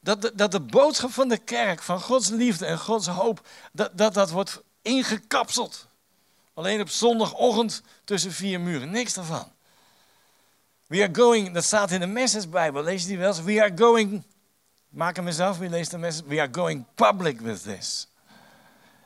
Dat 0.00 0.30
dat 0.34 0.52
de 0.52 0.60
boodschap 0.60 1.10
van 1.10 1.28
de 1.28 1.38
kerk, 1.38 1.82
van 1.82 2.00
Gods 2.00 2.28
liefde 2.28 2.66
en 2.66 2.78
Gods 2.78 3.06
hoop, 3.06 3.46
dat, 3.72 3.90
dat, 3.94 4.14
dat 4.14 4.30
wordt 4.30 4.60
ingekapseld. 4.82 5.86
Alleen 6.54 6.80
op 6.80 6.88
zondagochtend 6.88 7.82
tussen 8.04 8.32
vier 8.32 8.60
muren, 8.60 8.90
niks 8.90 9.14
daarvan. 9.14 9.52
We 10.86 11.02
are 11.02 11.14
going, 11.14 11.54
dat 11.54 11.64
staat 11.64 11.90
in 11.90 12.00
de 12.00 12.06
Message 12.06 12.72
lees 12.72 13.02
je 13.02 13.08
die 13.08 13.18
wel 13.18 13.28
eens? 13.28 13.42
We 13.42 13.62
are 13.62 13.72
going, 13.76 14.22
maak 14.88 15.16
hem 15.16 15.26
eens 15.26 15.40
af, 15.40 15.58
wie 15.58 15.68
leest 15.68 15.90
de 15.90 15.98
message? 15.98 16.28
We 16.28 16.40
are 16.40 16.52
going 16.52 16.84
public 16.94 17.40
with 17.40 17.62
this. 17.62 18.08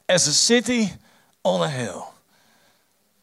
As 0.06 0.26
a 0.26 0.32
city 0.32 0.97
on 1.40 1.62
a 1.62 1.68
hill. 1.68 2.12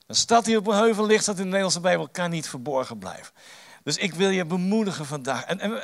Een 0.10 0.16
stad 0.16 0.46
die 0.46 0.58
op 0.58 0.68
een 0.68 0.78
heuvel 0.78 1.06
ligt, 1.06 1.26
dat 1.26 1.36
in 1.36 1.42
de 1.42 1.48
Nederlandse 1.48 1.80
Bijbel, 1.80 2.08
kan 2.08 2.30
niet 2.30 2.50
verborgen 2.50 2.98
blijven. 2.98 3.34
Dus 3.84 3.98
ik 3.98 4.14
wil 4.14 4.30
je 4.30 4.46
bemoedigen 4.46 5.06
vandaag. 5.06 5.44
En, 5.44 5.82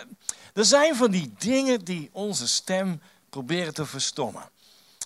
er 0.54 0.66
zijn 0.66 0.96
van 0.96 1.12
die 1.12 1.34
dingen 1.38 1.84
die 1.84 2.10
onze 2.12 2.48
stem 2.48 3.02
proberen 3.30 3.74
te 3.74 3.86
verstommen. 3.86 4.50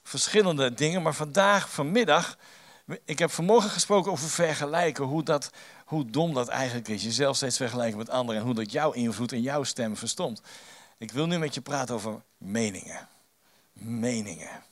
Verschillende 0.04 0.74
dingen, 0.74 1.02
maar 1.02 1.14
vandaag, 1.14 1.70
vanmiddag, 1.70 2.38
ik 3.06 3.20
heb 3.20 3.32
vanmorgen 3.32 3.70
gesproken 3.70 4.12
over 4.12 4.30
vergelijken, 4.30 5.04
hoe, 5.04 5.24
dat, 5.24 5.50
hoe 5.86 6.10
dom 6.10 6.34
dat 6.34 6.48
eigenlijk 6.48 6.88
is. 6.88 7.04
Jezelf 7.04 7.36
steeds 7.36 7.58
vergelijken 7.58 7.98
met 7.98 8.10
anderen 8.10 8.42
en 8.42 8.48
hoe 8.48 8.56
dat 8.56 8.72
jouw 8.72 8.92
invloed 8.92 9.32
en 9.32 9.42
jouw 9.42 9.64
stem 9.64 9.98
verstomt. 9.98 10.42
Ik 10.98 11.12
wil 11.12 11.28
nu 11.28 11.38
met 11.38 11.54
je 11.54 11.62
praten 11.62 11.96
over 11.96 12.22
meningen. 12.38 13.08
Meningen. 13.74 14.64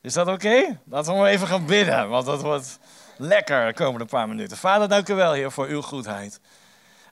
Is 0.00 0.12
dat 0.12 0.28
oké? 0.28 0.80
Laten 0.84 1.12
we 1.12 1.18
maar 1.18 1.30
even 1.30 1.46
gaan 1.46 1.66
bidden, 1.66 2.08
want 2.08 2.26
dat 2.26 2.42
wordt 2.42 2.78
lekker 3.22 3.66
de 3.66 3.74
komende 3.74 4.06
paar 4.06 4.28
minuten. 4.28 4.56
Vader, 4.56 4.88
dank 4.88 5.08
u 5.08 5.14
wel, 5.14 5.32
Heer, 5.32 5.50
voor 5.50 5.66
uw 5.66 5.82
goedheid. 5.82 6.40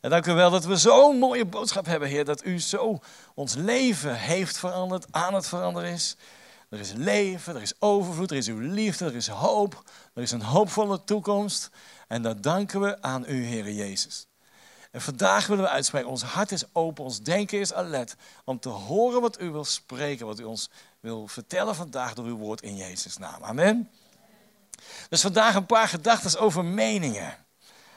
En 0.00 0.10
dank 0.10 0.26
u 0.26 0.32
wel 0.32 0.50
dat 0.50 0.64
we 0.64 0.76
zo'n 0.76 1.18
mooie 1.18 1.44
boodschap 1.44 1.86
hebben, 1.86 2.08
Heer, 2.08 2.24
dat 2.24 2.44
u 2.44 2.60
zo 2.60 2.98
ons 3.34 3.54
leven 3.54 4.14
heeft 4.14 4.58
veranderd, 4.58 5.06
aan 5.10 5.34
het 5.34 5.46
veranderen 5.46 5.90
is. 5.90 6.16
Er 6.68 6.78
is 6.78 6.92
leven, 6.92 7.54
er 7.54 7.62
is 7.62 7.74
overvloed, 7.78 8.30
er 8.30 8.36
is 8.36 8.48
uw 8.48 8.58
liefde, 8.58 9.04
er 9.04 9.16
is 9.16 9.28
hoop, 9.28 9.82
er 10.14 10.22
is 10.22 10.30
een 10.30 10.42
hoopvolle 10.42 11.04
toekomst. 11.04 11.70
En 12.08 12.22
dat 12.22 12.42
danken 12.42 12.80
we 12.80 13.02
aan 13.02 13.24
u, 13.28 13.44
Heer 13.44 13.70
Jezus. 13.70 14.26
En 14.90 15.00
vandaag 15.00 15.46
willen 15.46 15.64
we 15.64 15.70
uitspreken, 15.70 16.08
ons 16.08 16.22
hart 16.22 16.52
is 16.52 16.64
open, 16.72 17.04
ons 17.04 17.20
denken 17.20 17.60
is 17.60 17.72
alert, 17.72 18.14
om 18.44 18.60
te 18.60 18.68
horen 18.68 19.20
wat 19.20 19.40
u 19.40 19.50
wil 19.50 19.64
spreken, 19.64 20.26
wat 20.26 20.40
u 20.40 20.44
ons 20.44 20.70
wil 21.00 21.28
vertellen 21.28 21.74
vandaag 21.74 22.14
door 22.14 22.24
uw 22.24 22.36
woord 22.36 22.62
in 22.62 22.76
Jezus' 22.76 23.16
naam. 23.16 23.42
Amen. 23.42 23.90
Dus 25.08 25.20
vandaag 25.20 25.54
een 25.54 25.66
paar 25.66 25.88
gedachten 25.88 26.40
over 26.40 26.64
meningen. 26.64 27.36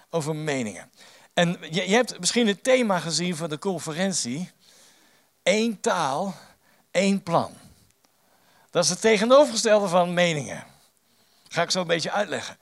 Over 0.10 0.36
meningen. 0.36 0.92
En 1.34 1.58
je, 1.72 1.90
je 1.90 1.96
hebt 1.96 2.20
misschien 2.20 2.48
het 2.48 2.64
thema 2.64 3.00
gezien 3.00 3.36
van 3.36 3.50
de 3.50 3.60
conferentie. 3.60 4.52
Eén 5.44 5.80
taal, 5.80 6.36
één 6.92 7.24
plan. 7.24 7.54
Dat 8.70 8.84
is 8.84 8.90
het 8.90 9.02
tegenovergestelde 9.02 9.88
van 9.88 10.14
meningen. 10.14 10.64
ga 11.48 11.62
ik 11.62 11.72
zo 11.72 11.82
een 11.82 11.88
beetje 11.88 12.12
uitleggen. 12.12 12.58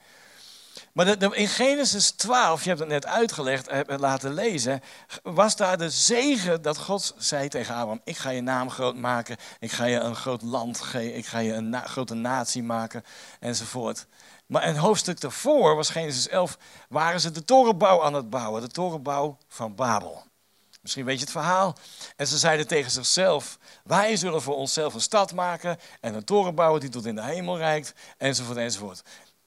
Maar 0.92 1.34
in 1.36 1.48
Genesis 1.48 2.10
12, 2.10 2.62
je 2.62 2.68
hebt 2.68 2.80
het 2.80 2.88
net 2.88 3.06
uitgelegd, 3.06 3.70
hebt 3.70 3.90
het 3.90 4.00
laten 4.00 4.34
lezen, 4.34 4.80
was 5.22 5.56
daar 5.56 5.78
de 5.78 5.90
zegen 5.90 6.62
dat 6.62 6.78
God 6.78 7.14
zei 7.18 7.48
tegen 7.48 7.74
Abraham: 7.74 8.00
Ik 8.04 8.16
ga 8.16 8.30
je 8.30 8.40
naam 8.40 8.70
groot 8.70 8.96
maken, 8.96 9.36
ik 9.58 9.72
ga 9.72 9.84
je 9.84 9.98
een 9.98 10.16
groot 10.16 10.42
land 10.42 10.80
geven, 10.80 11.16
ik 11.16 11.26
ga 11.26 11.38
je 11.38 11.52
een 11.52 11.84
grote 11.84 12.14
natie 12.14 12.62
maken, 12.62 13.04
enzovoort. 13.40 14.06
Maar 14.46 14.66
een 14.66 14.76
hoofdstuk 14.76 15.20
daarvoor, 15.20 15.76
was 15.76 15.90
Genesis 15.90 16.28
11, 16.28 16.58
waren 16.88 17.20
ze 17.20 17.30
de 17.30 17.44
torenbouw 17.44 18.02
aan 18.02 18.14
het 18.14 18.30
bouwen, 18.30 18.62
de 18.62 18.68
torenbouw 18.68 19.38
van 19.48 19.74
Babel. 19.74 20.24
Misschien 20.82 21.04
weet 21.04 21.18
je 21.18 21.24
het 21.24 21.30
verhaal. 21.30 21.76
En 22.16 22.26
ze 22.26 22.38
zeiden 22.38 22.66
tegen 22.66 22.90
zichzelf: 22.90 23.58
Wij 23.84 24.16
zullen 24.16 24.42
voor 24.42 24.56
onszelf 24.56 24.94
een 24.94 25.00
stad 25.00 25.32
maken 25.32 25.78
en 26.00 26.14
een 26.14 26.24
toren 26.24 26.54
bouwen 26.54 26.80
die 26.80 26.90
tot 26.90 27.06
in 27.06 27.14
de 27.14 27.24
hemel 27.24 27.56
reikt, 27.56 27.94
enzovoort, 28.18 28.56
enzovoort. 28.56 29.02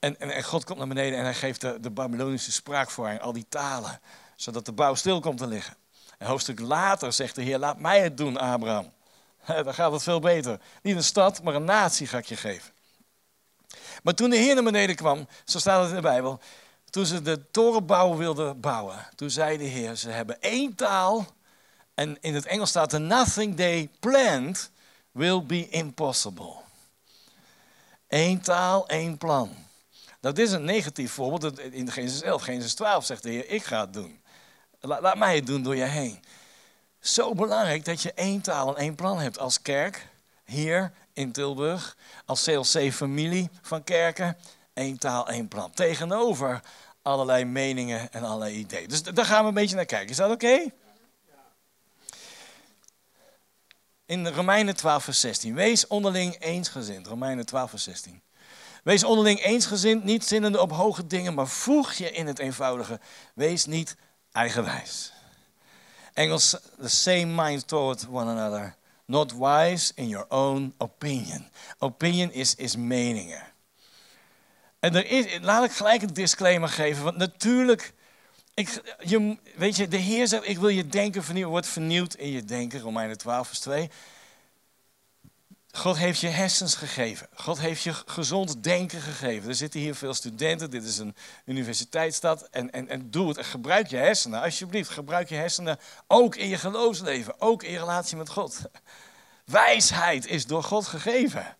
En, 0.05 0.19
en, 0.19 0.31
en 0.31 0.43
God 0.43 0.63
komt 0.63 0.77
naar 0.77 0.87
beneden 0.87 1.19
en 1.19 1.23
hij 1.23 1.33
geeft 1.33 1.61
de, 1.61 1.79
de 1.79 1.89
Babylonische 1.89 2.51
spraakvoering, 2.51 3.21
al 3.21 3.33
die 3.33 3.45
talen, 3.49 3.99
zodat 4.35 4.65
de 4.65 4.71
bouw 4.71 4.95
stil 4.95 5.19
komt 5.19 5.37
te 5.37 5.47
liggen. 5.47 5.75
Een 6.17 6.27
hoofdstuk 6.27 6.59
later 6.59 7.13
zegt 7.13 7.35
de 7.35 7.41
Heer: 7.41 7.57
Laat 7.57 7.79
mij 7.79 8.01
het 8.01 8.17
doen, 8.17 8.37
Abraham. 8.37 8.91
Dan 9.63 9.73
gaat 9.73 9.91
het 9.91 10.03
veel 10.03 10.19
beter. 10.19 10.59
Niet 10.81 10.95
een 10.95 11.03
stad, 11.03 11.43
maar 11.43 11.55
een 11.55 11.63
natie 11.63 12.07
ga 12.07 12.17
ik 12.17 12.25
je 12.25 12.35
geven. 12.35 12.73
Maar 14.03 14.13
toen 14.13 14.29
de 14.29 14.35
Heer 14.35 14.53
naar 14.53 14.63
beneden 14.63 14.95
kwam, 14.95 15.27
zo 15.45 15.59
staat 15.59 15.81
het 15.81 15.89
in 15.89 15.95
de 15.95 16.01
Bijbel, 16.01 16.39
toen 16.89 17.05
ze 17.05 17.21
de 17.21 17.51
torenbouw 17.51 18.15
wilden 18.15 18.59
bouwen, 18.59 19.07
toen 19.15 19.29
zei 19.29 19.57
de 19.57 19.63
Heer, 19.63 19.95
ze 19.95 20.09
hebben 20.09 20.41
één 20.41 20.75
taal. 20.75 21.25
En 21.93 22.17
in 22.21 22.35
het 22.35 22.45
Engels 22.45 22.69
staat 22.69 22.91
nothing 22.91 23.55
they 23.55 23.89
planned 23.99 24.71
will 25.11 25.45
be 25.45 25.69
impossible. 25.69 26.55
Eén 28.07 28.41
taal, 28.41 28.87
één 28.87 29.17
plan. 29.17 29.64
Nou, 30.25 30.37
dit 30.37 30.47
is 30.47 30.53
een 30.53 30.65
negatief 30.65 31.11
voorbeeld. 31.11 31.59
In 31.59 31.91
Genesis 31.91 32.21
11, 32.21 32.41
Genesis 32.41 32.73
12 32.73 33.05
zegt 33.05 33.23
de 33.23 33.29
Heer, 33.29 33.49
ik 33.49 33.63
ga 33.63 33.81
het 33.81 33.93
doen. 33.93 34.21
Laat 34.79 35.17
mij 35.17 35.35
het 35.35 35.47
doen 35.47 35.63
door 35.63 35.75
je 35.75 35.83
heen. 35.83 36.23
Zo 36.99 37.33
belangrijk 37.33 37.85
dat 37.85 38.01
je 38.01 38.13
één 38.13 38.41
taal 38.41 38.69
en 38.69 38.81
één 38.81 38.95
plan 38.95 39.19
hebt 39.19 39.39
als 39.39 39.61
kerk, 39.61 40.07
hier 40.45 40.91
in 41.13 41.31
Tilburg, 41.31 41.97
als 42.25 42.43
CLC-familie 42.43 43.49
van 43.61 43.83
kerken. 43.83 44.37
één 44.73 44.97
taal, 44.97 45.27
één 45.29 45.47
plan. 45.47 45.71
Tegenover 45.71 46.61
allerlei 47.01 47.45
meningen 47.45 48.11
en 48.11 48.23
allerlei 48.23 48.55
ideeën. 48.55 48.87
Dus 48.87 49.03
daar 49.03 49.25
gaan 49.25 49.41
we 49.41 49.47
een 49.47 49.53
beetje 49.53 49.75
naar 49.75 49.85
kijken. 49.85 50.09
Is 50.09 50.17
dat 50.17 50.31
oké? 50.31 50.71
In 54.05 54.27
Romeinen 54.27 54.75
12, 54.75 55.03
vers 55.03 55.19
16. 55.19 55.55
Wees 55.55 55.87
onderling 55.87 56.39
eensgezind. 56.39 57.07
Romeinen 57.07 57.45
12, 57.45 57.69
vers 57.69 57.83
16. 57.83 58.23
Wees 58.85 59.03
onderling 59.03 59.43
eensgezind, 59.43 60.03
niet 60.03 60.25
zinnende 60.25 60.61
op 60.61 60.71
hoge 60.71 61.07
dingen, 61.07 61.33
maar 61.33 61.47
voeg 61.47 61.93
je 61.93 62.11
in 62.11 62.27
het 62.27 62.39
eenvoudige. 62.39 62.99
Wees 63.35 63.65
niet 63.65 63.95
eigenwijs. 64.31 65.13
Engels, 66.13 66.55
the 66.81 66.89
same 66.89 67.25
mind 67.25 67.67
toward 67.67 68.07
one 68.11 68.31
another. 68.31 68.75
Not 69.05 69.33
wise 69.37 69.91
in 69.95 70.07
your 70.07 70.25
own 70.29 70.73
opinion. 70.77 71.47
Opinion 71.79 72.31
is, 72.31 72.55
is 72.55 72.75
meningen. 72.75 73.43
En 74.79 74.95
er 74.95 75.05
is, 75.05 75.39
laat 75.41 75.63
ik 75.63 75.71
gelijk 75.71 76.01
een 76.01 76.13
disclaimer 76.13 76.69
geven, 76.69 77.03
want 77.03 77.17
natuurlijk, 77.17 77.93
ik, 78.53 78.95
je, 78.99 79.37
weet 79.55 79.75
je, 79.75 79.87
de 79.87 79.97
Heer 79.97 80.27
zegt, 80.27 80.47
ik 80.47 80.57
wil 80.57 80.69
je 80.69 80.87
denken 80.87 81.23
vernieuwen, 81.23 81.51
wordt 81.51 81.67
vernieuwd 81.67 82.13
in 82.13 82.31
je 82.31 82.43
denken, 82.43 82.79
Romeinen 82.79 83.17
12 83.17 83.47
vers 83.47 83.59
2. 83.59 83.89
God 85.75 85.97
heeft 85.97 86.19
je 86.19 86.27
hersens 86.27 86.75
gegeven. 86.75 87.27
God 87.33 87.59
heeft 87.59 87.81
je 87.81 87.93
gezond 87.93 88.63
denken 88.63 89.01
gegeven. 89.01 89.49
Er 89.49 89.55
zitten 89.55 89.79
hier 89.79 89.95
veel 89.95 90.13
studenten. 90.13 90.69
Dit 90.69 90.83
is 90.83 90.97
een 90.97 91.15
universiteitsstad. 91.45 92.47
En, 92.49 92.71
en, 92.71 92.89
en 92.89 93.11
doe 93.11 93.27
het. 93.27 93.45
Gebruik 93.45 93.87
je 93.87 93.95
hersenen. 93.95 94.41
Alsjeblieft, 94.41 94.89
gebruik 94.89 95.29
je 95.29 95.35
hersenen 95.35 95.79
ook 96.07 96.35
in 96.35 96.47
je 96.47 96.57
geloofsleven. 96.57 97.41
Ook 97.41 97.63
in 97.63 97.77
relatie 97.77 98.17
met 98.17 98.29
God. 98.29 98.61
Wijsheid 99.45 100.27
is 100.27 100.45
door 100.45 100.63
God 100.63 100.85
gegeven. 100.85 101.57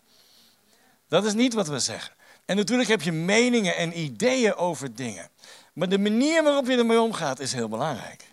Dat 1.08 1.26
is 1.26 1.34
niet 1.34 1.54
wat 1.54 1.68
we 1.68 1.80
zeggen. 1.80 2.14
En 2.46 2.56
natuurlijk 2.56 2.90
heb 2.90 3.02
je 3.02 3.12
meningen 3.12 3.76
en 3.76 4.00
ideeën 4.00 4.56
over 4.56 4.96
dingen. 4.96 5.30
Maar 5.74 5.90
de 5.90 6.00
manier 6.00 6.44
waarop 6.44 6.68
je 6.68 6.78
ermee 6.78 7.02
omgaat 7.02 7.40
is 7.40 7.54
heel 7.54 7.70
belangrijk. 7.70 8.24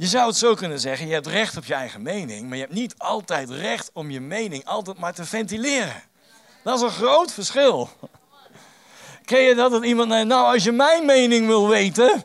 Je 0.00 0.06
zou 0.06 0.26
het 0.26 0.36
zo 0.36 0.54
kunnen 0.54 0.80
zeggen, 0.80 1.06
je 1.06 1.12
hebt 1.12 1.26
recht 1.26 1.56
op 1.56 1.64
je 1.64 1.74
eigen 1.74 2.02
mening, 2.02 2.48
maar 2.48 2.56
je 2.56 2.62
hebt 2.62 2.74
niet 2.74 2.94
altijd 2.98 3.50
recht 3.50 3.90
om 3.92 4.10
je 4.10 4.20
mening 4.20 4.64
altijd 4.64 4.98
maar 4.98 5.14
te 5.14 5.24
ventileren. 5.24 6.02
Dat 6.64 6.76
is 6.76 6.82
een 6.82 6.90
groot 6.90 7.32
verschil. 7.32 7.88
Ken 9.24 9.40
je 9.40 9.54
dat 9.54 9.70
dat 9.70 9.84
iemand, 9.84 10.08
nou 10.08 10.52
als 10.52 10.64
je 10.64 10.72
mijn 10.72 11.06
mening 11.06 11.46
wil 11.46 11.68
weten, 11.68 12.24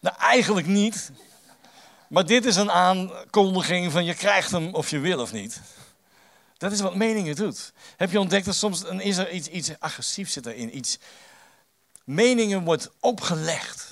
nou 0.00 0.16
eigenlijk 0.18 0.66
niet. 0.66 1.10
Maar 2.08 2.26
dit 2.26 2.44
is 2.44 2.56
een 2.56 2.70
aankondiging 2.70 3.92
van 3.92 4.04
je 4.04 4.14
krijgt 4.14 4.50
hem 4.50 4.74
of 4.74 4.90
je 4.90 4.98
wil 4.98 5.20
of 5.20 5.32
niet. 5.32 5.60
Dat 6.56 6.72
is 6.72 6.80
wat 6.80 6.94
meningen 6.94 7.36
doet. 7.36 7.72
Heb 7.96 8.10
je 8.10 8.20
ontdekt 8.20 8.44
dat 8.44 8.54
soms 8.54 8.82
is 8.82 9.16
er 9.16 9.30
iets, 9.30 9.48
iets 9.48 9.70
agressiefs 9.78 10.32
zit 10.32 10.46
erin. 10.46 10.76
Iets, 10.76 10.98
meningen 12.04 12.64
wordt 12.64 12.90
opgelegd. 13.00 13.83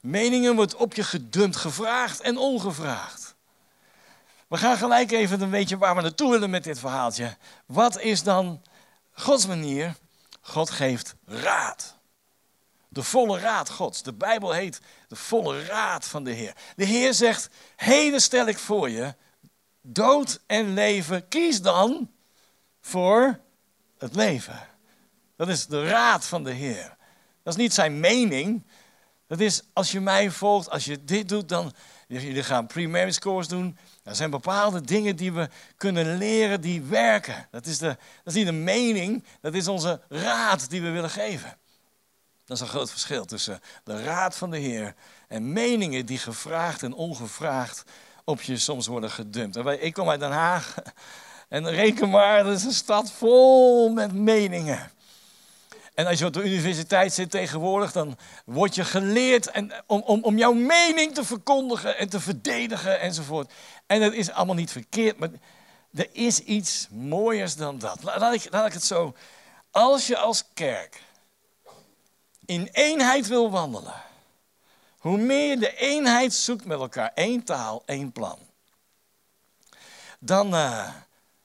Meningen 0.00 0.56
wordt 0.56 0.74
op 0.74 0.94
je 0.94 1.04
gedumpt, 1.04 1.56
gevraagd 1.56 2.20
en 2.20 2.38
ongevraagd. 2.38 3.36
We 4.48 4.56
gaan 4.56 4.76
gelijk 4.76 5.10
even 5.10 5.40
een 5.40 5.50
beetje 5.50 5.78
waar 5.78 5.96
we 5.96 6.02
naartoe 6.02 6.30
willen 6.30 6.50
met 6.50 6.64
dit 6.64 6.78
verhaaltje. 6.78 7.36
Wat 7.66 8.00
is 8.00 8.22
dan 8.22 8.62
Gods 9.12 9.46
manier? 9.46 9.94
God 10.40 10.70
geeft 10.70 11.14
raad. 11.24 11.96
De 12.88 13.02
volle 13.02 13.38
raad 13.38 13.70
Gods. 13.70 14.02
De 14.02 14.12
Bijbel 14.12 14.52
heet 14.52 14.80
de 15.08 15.16
volle 15.16 15.64
raad 15.64 16.06
van 16.06 16.24
de 16.24 16.30
Heer. 16.30 16.54
De 16.76 16.84
Heer 16.84 17.14
zegt, 17.14 17.48
heden 17.76 18.20
stel 18.20 18.46
ik 18.46 18.58
voor 18.58 18.90
je 18.90 19.14
dood 19.80 20.40
en 20.46 20.74
leven. 20.74 21.28
Kies 21.28 21.62
dan 21.62 22.10
voor 22.80 23.40
het 23.98 24.14
leven. 24.14 24.68
Dat 25.36 25.48
is 25.48 25.66
de 25.66 25.88
raad 25.88 26.26
van 26.26 26.44
de 26.44 26.52
Heer. 26.52 26.96
Dat 27.42 27.56
is 27.56 27.62
niet 27.62 27.72
zijn 27.72 28.00
mening. 28.00 28.66
Dat 29.28 29.40
is 29.40 29.62
als 29.72 29.92
je 29.92 30.00
mij 30.00 30.30
volgt, 30.30 30.70
als 30.70 30.84
je 30.84 31.04
dit 31.04 31.28
doet, 31.28 31.48
dan. 31.48 31.72
Jullie 32.06 32.42
gaan 32.42 32.66
pre-marriage 32.66 33.18
course 33.20 33.48
doen. 33.48 33.78
Er 34.02 34.16
zijn 34.16 34.30
bepaalde 34.30 34.80
dingen 34.80 35.16
die 35.16 35.32
we 35.32 35.48
kunnen 35.76 36.16
leren 36.16 36.60
die 36.60 36.82
werken. 36.82 37.48
Dat 37.50 37.66
is, 37.66 37.78
de, 37.78 37.86
dat 37.86 37.96
is 38.24 38.34
niet 38.34 38.46
een 38.46 38.64
mening, 38.64 39.24
dat 39.40 39.54
is 39.54 39.68
onze 39.68 40.00
raad 40.08 40.70
die 40.70 40.82
we 40.82 40.90
willen 40.90 41.10
geven. 41.10 41.56
Dat 42.44 42.56
is 42.56 42.62
een 42.62 42.68
groot 42.68 42.90
verschil 42.90 43.24
tussen 43.24 43.60
de 43.84 44.02
raad 44.02 44.36
van 44.36 44.50
de 44.50 44.58
Heer 44.58 44.94
en 45.28 45.52
meningen 45.52 46.06
die 46.06 46.18
gevraagd 46.18 46.82
en 46.82 46.92
ongevraagd 46.92 47.84
op 48.24 48.42
je 48.42 48.58
soms 48.58 48.86
worden 48.86 49.10
gedumpt. 49.10 49.56
Ik 49.56 49.92
kom 49.92 50.08
uit 50.08 50.20
Den 50.20 50.32
Haag 50.32 50.74
en 51.48 51.70
reken 51.70 52.10
maar, 52.10 52.44
dat 52.44 52.56
is 52.56 52.64
een 52.64 52.72
stad 52.72 53.10
vol 53.10 53.88
met 53.92 54.12
meningen. 54.12 54.90
En 55.98 56.06
als 56.06 56.18
je 56.18 56.26
op 56.26 56.32
de 56.32 56.42
universiteit 56.42 57.12
zit 57.12 57.30
tegenwoordig, 57.30 57.92
dan 57.92 58.18
word 58.44 58.74
je 58.74 58.84
geleerd 58.84 59.50
en, 59.50 59.72
om, 59.86 60.02
om, 60.02 60.22
om 60.22 60.38
jouw 60.38 60.52
mening 60.52 61.14
te 61.14 61.24
verkondigen 61.24 61.96
en 61.96 62.08
te 62.08 62.20
verdedigen 62.20 63.00
enzovoort. 63.00 63.52
En 63.86 64.00
dat 64.00 64.12
is 64.12 64.30
allemaal 64.30 64.54
niet 64.54 64.70
verkeerd, 64.70 65.18
maar 65.18 65.28
er 65.94 66.08
is 66.12 66.40
iets 66.40 66.88
mooiers 66.90 67.56
dan 67.56 67.78
dat. 67.78 68.02
Laat 68.02 68.34
ik, 68.34 68.46
laat 68.50 68.66
ik 68.66 68.72
het 68.72 68.84
zo. 68.84 69.14
Als 69.70 70.06
je 70.06 70.18
als 70.18 70.44
kerk 70.54 71.02
in 72.44 72.68
eenheid 72.72 73.26
wil 73.26 73.50
wandelen, 73.50 74.02
hoe 74.98 75.18
meer 75.18 75.48
je 75.48 75.58
de 75.58 75.76
eenheid 75.76 76.34
zoekt 76.34 76.64
met 76.64 76.78
elkaar, 76.78 77.10
één 77.14 77.44
taal, 77.44 77.82
één 77.86 78.12
plan, 78.12 78.38
dan 80.18 80.54
uh, 80.54 80.88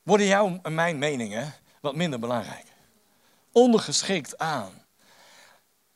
worden 0.04 0.28
jouw 0.28 0.60
en 0.64 0.76
mijn 0.76 0.98
meningen 0.98 1.54
wat 1.82 1.96
minder 1.96 2.20
belangrijk 2.20 2.73
ondergeschikt 3.54 4.38
aan. 4.38 4.82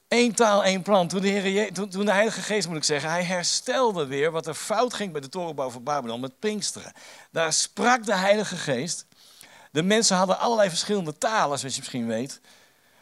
Eén 0.07 0.33
taal, 0.33 0.63
één 0.63 0.81
plan. 0.81 1.07
Toen 1.07 1.21
de, 1.21 1.69
toen 1.89 2.05
de 2.05 2.11
Heilige 2.11 2.41
Geest, 2.41 2.67
moet 2.67 2.77
ik 2.77 2.83
zeggen, 2.83 3.09
hij 3.09 3.23
herstelde 3.23 4.05
weer 4.05 4.31
wat 4.31 4.47
er 4.47 4.53
fout 4.53 4.93
ging 4.93 5.11
bij 5.11 5.21
de 5.21 5.29
torenbouw 5.29 5.69
van 5.69 5.83
Babylon 5.83 6.19
met 6.19 6.39
Pinksteren. 6.39 6.91
Daar 7.31 7.53
sprak 7.53 8.05
de 8.05 8.15
Heilige 8.15 8.55
Geest. 8.55 9.05
De 9.71 9.83
mensen 9.83 10.17
hadden 10.17 10.39
allerlei 10.39 10.69
verschillende 10.69 11.17
talen, 11.17 11.59
zoals 11.59 11.75
je 11.75 11.79
misschien 11.79 12.07
weet. 12.07 12.41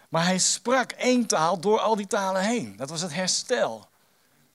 Maar 0.10 0.26
hij 0.26 0.38
sprak 0.38 0.92
één 0.92 1.26
taal 1.26 1.60
door 1.60 1.80
al 1.80 1.96
die 1.96 2.08
talen 2.08 2.42
heen. 2.42 2.76
Dat 2.78 2.90
was 2.90 3.02
het 3.02 3.14
herstel. 3.14 3.88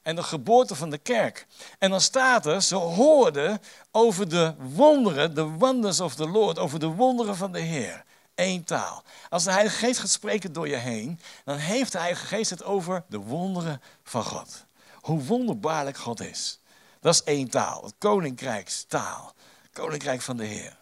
en 0.02 0.16
de 0.16 0.22
geboorte 0.22 0.74
van 0.74 0.90
de 0.90 0.98
kerk. 0.98 1.46
En 1.78 1.90
dan 1.90 2.00
staat 2.00 2.46
er, 2.46 2.62
ze 2.62 2.74
hoorden 2.74 3.60
over 3.90 4.28
de 4.28 4.54
wonderen, 4.58 5.34
de 5.34 5.42
wonders 5.42 6.00
of 6.00 6.14
the 6.14 6.28
Lord, 6.28 6.58
over 6.58 6.78
de 6.78 6.86
wonderen 6.86 7.36
van 7.36 7.52
de 7.52 7.60
Heer. 7.60 8.04
Eén 8.40 8.64
taal. 8.64 9.02
Als 9.28 9.44
de 9.44 9.52
Heilige 9.52 9.76
Geest 9.76 10.00
gaat 10.00 10.10
spreken 10.10 10.52
door 10.52 10.68
je 10.68 10.76
heen, 10.76 11.20
dan 11.44 11.56
heeft 11.56 11.92
de 11.92 11.98
Heilige 11.98 12.26
Geest 12.26 12.50
het 12.50 12.64
over 12.64 13.04
de 13.08 13.18
wonderen 13.18 13.82
van 14.02 14.24
God. 14.24 14.64
Hoe 14.94 15.22
wonderbaarlijk 15.22 15.96
God 15.96 16.20
is. 16.20 16.60
Dat 17.00 17.14
is 17.14 17.22
één 17.22 17.48
taal, 17.48 17.84
het 17.84 17.94
koninkrijkstaal. 17.98 19.34
Koninkrijk 19.72 20.20
van 20.20 20.36
de 20.36 20.44
Heer. 20.44 20.76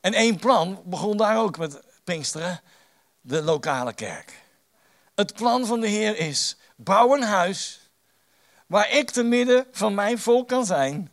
En 0.00 0.14
één 0.14 0.38
plan 0.38 0.82
begon 0.84 1.16
daar 1.16 1.38
ook 1.38 1.58
met 1.58 1.80
Pinksteren, 2.04 2.60
de 3.20 3.42
lokale 3.42 3.92
kerk. 3.92 4.42
Het 5.14 5.34
plan 5.34 5.66
van 5.66 5.80
de 5.80 5.88
Heer 5.88 6.16
is: 6.16 6.56
bouw 6.76 7.14
een 7.14 7.22
huis 7.22 7.90
waar 8.66 8.90
ik 8.90 9.10
te 9.10 9.22
midden 9.22 9.66
van 9.72 9.94
mijn 9.94 10.18
volk 10.18 10.48
kan 10.48 10.66
zijn 10.66 11.12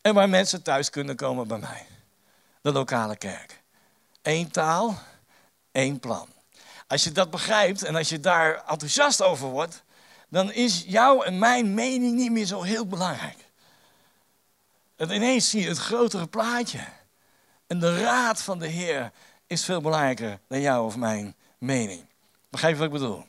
en 0.00 0.14
waar 0.14 0.28
mensen 0.28 0.62
thuis 0.62 0.90
kunnen 0.90 1.16
komen 1.16 1.48
bij 1.48 1.58
mij. 1.58 1.86
De 2.60 2.72
lokale 2.72 3.16
kerk. 3.16 3.57
Eén 4.28 4.50
taal, 4.50 4.98
één 5.72 6.00
plan. 6.00 6.28
Als 6.86 7.04
je 7.04 7.12
dat 7.12 7.30
begrijpt 7.30 7.82
en 7.82 7.96
als 7.96 8.08
je 8.08 8.20
daar 8.20 8.64
enthousiast 8.66 9.22
over 9.22 9.48
wordt, 9.48 9.82
dan 10.28 10.52
is 10.52 10.84
jouw 10.86 11.22
en 11.22 11.38
mijn 11.38 11.74
mening 11.74 12.16
niet 12.16 12.30
meer 12.30 12.44
zo 12.44 12.62
heel 12.62 12.86
belangrijk. 12.86 13.38
En 14.96 15.10
ineens 15.10 15.50
zie 15.50 15.62
je 15.62 15.68
het 15.68 15.78
grotere 15.78 16.26
plaatje. 16.26 16.80
En 17.66 17.78
de 17.78 18.00
raad 18.00 18.42
van 18.42 18.58
de 18.58 18.66
Heer 18.66 19.12
is 19.46 19.64
veel 19.64 19.80
belangrijker 19.80 20.38
dan 20.48 20.60
jouw 20.60 20.84
of 20.84 20.96
mijn 20.96 21.34
mening. 21.58 22.06
Begrijp 22.50 22.72
je 22.72 22.78
wat 22.78 22.88
ik 22.88 23.00
bedoel? 23.00 23.24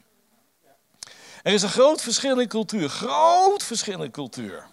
Er 1.44 1.54
is 1.54 1.62
een 1.62 1.70
groot 1.70 2.02
verschil 2.02 2.40
in 2.40 2.48
cultuur, 2.48 2.90
groot 2.90 3.64
verschil 3.64 4.04
in 4.04 4.12
cultuur 4.12 4.68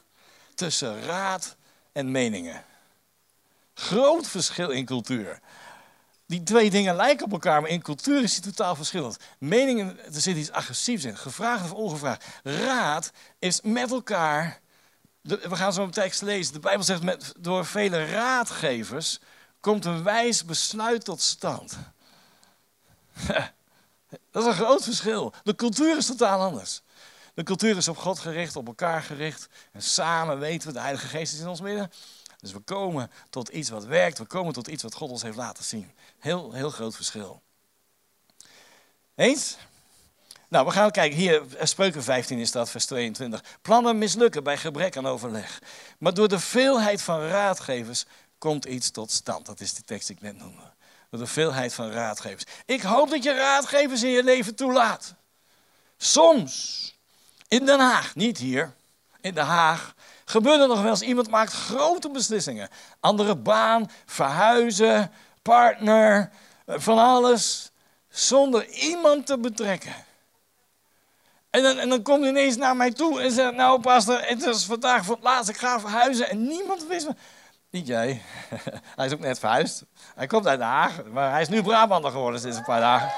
tussen 0.55 1.03
raad 1.03 1.57
en 1.93 2.11
meningen. 2.11 2.65
Groot 3.75 4.29
verschil 4.29 4.71
in 4.71 4.85
cultuur. 4.85 5.41
Die 6.27 6.43
twee 6.43 6.71
dingen 6.71 6.97
lijken 6.97 7.25
op 7.25 7.33
elkaar, 7.33 7.61
maar 7.61 7.71
in 7.71 7.83
cultuur 7.83 8.23
is 8.23 8.35
die 8.35 8.53
totaal 8.53 8.75
verschillend. 8.75 9.17
Meningen, 9.39 9.99
er 10.05 10.21
zit 10.21 10.37
iets 10.37 10.51
agressiefs 10.51 11.05
in, 11.05 11.17
gevraagd 11.17 11.65
of 11.65 11.73
ongevraagd. 11.73 12.25
Raad 12.43 13.11
is 13.39 13.61
met 13.61 13.91
elkaar, 13.91 14.61
we 15.23 15.57
gaan 15.57 15.73
zo 15.73 15.83
een 15.83 15.91
tekst 15.91 16.23
lezen, 16.23 16.53
de 16.53 16.59
Bijbel 16.59 16.85
zegt, 16.85 17.03
met, 17.03 17.33
door 17.39 17.67
vele 17.67 18.05
raadgevers 18.05 19.21
komt 19.61 19.85
een 19.85 20.03
wijs 20.03 20.45
besluit 20.45 21.05
tot 21.05 21.21
stand. 21.21 21.77
Dat 24.31 24.43
is 24.43 24.49
een 24.49 24.55
groot 24.55 24.85
verschil. 24.85 25.35
De 25.43 25.55
cultuur 25.55 25.97
is 25.97 26.07
totaal 26.07 26.41
anders. 26.41 26.83
De 27.35 27.43
cultuur 27.43 27.77
is 27.77 27.89
op 27.89 27.97
God 27.97 28.19
gericht, 28.19 28.57
op 28.57 28.67
elkaar 28.67 29.03
gericht. 29.03 29.49
En 29.73 29.83
samen 29.83 30.39
weten 30.39 30.69
we, 30.69 30.75
de 30.75 30.81
Heilige 30.81 31.07
Geest 31.07 31.33
is 31.33 31.41
in 31.41 31.49
ons 31.49 31.61
midden. 31.61 31.91
Dus 32.41 32.53
we 32.53 32.59
komen 32.59 33.11
tot 33.31 33.49
iets 33.49 33.69
wat 33.69 33.85
werkt. 33.85 34.19
We 34.19 34.25
komen 34.25 34.53
tot 34.53 34.69
iets 34.69 34.83
wat 34.83 34.95
God 34.95 35.11
ons 35.11 35.23
heeft 35.23 35.37
laten 35.37 35.65
zien. 35.65 35.91
Heel, 36.19 36.53
heel 36.53 36.71
groot 36.71 36.95
verschil. 36.95 37.43
Eens? 39.15 39.57
Nou, 40.49 40.67
we 40.67 40.73
gaan 40.73 40.91
kijken. 40.91 41.19
Hier, 41.19 41.43
Spreuken 41.63 42.03
15 42.03 42.39
is 42.39 42.53
dat, 42.53 42.71
vers 42.71 42.87
22. 42.87 43.43
Plannen 43.63 43.99
mislukken 43.99 44.45
bij 44.45 44.57
gebrek 44.57 44.97
aan 44.97 45.07
overleg. 45.07 45.63
Maar 45.99 46.15
door 46.15 46.29
de 46.29 46.39
veelheid 46.39 47.03
van 47.03 47.21
raadgevers 47.21 48.05
komt 48.39 48.65
iets 48.65 48.91
tot 48.91 49.11
stand. 49.11 49.47
Dat 49.47 49.61
is 49.61 49.75
de 49.75 49.83
tekst 49.83 50.07
die 50.07 50.17
ik 50.17 50.23
net 50.23 50.39
noemde. 50.39 50.73
Door 51.11 51.21
de 51.21 51.27
veelheid 51.27 51.75
van 51.75 51.91
raadgevers. 51.91 52.45
Ik 52.65 52.83
hoop 52.83 53.11
dat 53.11 53.23
je 53.23 53.35
raadgevers 53.35 54.03
in 54.03 54.11
je 54.11 54.25
leven 54.25 54.55
toelaat. 54.55 55.15
Soms, 55.97 56.95
in 57.49 57.67
Den 57.67 57.81
Haag, 57.81 58.15
niet 58.15 58.39
hier, 58.39 58.75
in 59.21 59.35
Den 59.35 59.45
Haag, 59.45 59.95
gebeurt 60.29 60.61
er 60.61 60.69
nog 60.69 60.83
wel 60.83 60.91
eens 60.91 61.03
iemand 61.03 61.31
maakt 61.31 61.53
grote 61.53 62.11
beslissingen. 62.11 62.69
Andere 63.01 63.37
baan, 63.37 63.91
verhuizen, 64.07 65.11
partner, 65.43 66.31
van 66.67 66.99
alles. 66.99 67.71
Zonder 68.09 68.69
iemand 68.69 69.27
te 69.27 69.39
betrekken. 69.39 69.95
En 71.51 71.63
dan, 71.63 71.79
en 71.79 71.89
dan 71.89 72.03
komt 72.03 72.21
hij 72.21 72.29
ineens 72.29 72.57
naar 72.57 72.77
mij 72.77 72.91
toe 72.91 73.21
en 73.21 73.31
zegt: 73.31 73.55
Nou, 73.55 73.81
pastor, 73.81 74.21
het 74.23 74.43
is 74.43 74.65
vandaag 74.65 75.05
voor 75.05 75.15
het 75.15 75.25
laatst, 75.25 75.49
ik 75.49 75.57
ga 75.57 75.81
verhuizen. 75.81 76.31
En 76.31 76.47
niemand 76.47 76.87
wist 76.87 77.07
me. 77.07 77.15
Niet 77.71 77.87
jij. 77.87 78.23
hij 78.97 79.07
is 79.07 79.13
ook 79.13 79.21
net 79.21 79.39
verhuisd. 79.39 79.85
Hij 80.15 80.27
komt 80.27 80.47
uit 80.47 80.59
Den 80.59 80.69
Haag, 80.69 81.05
maar 81.05 81.31
hij 81.31 81.41
is 81.41 81.49
nu 81.49 81.63
Brabander 81.63 82.11
geworden 82.11 82.41
sinds 82.41 82.57
een 82.57 82.65
paar 82.65 82.81
dagen. 82.81 83.13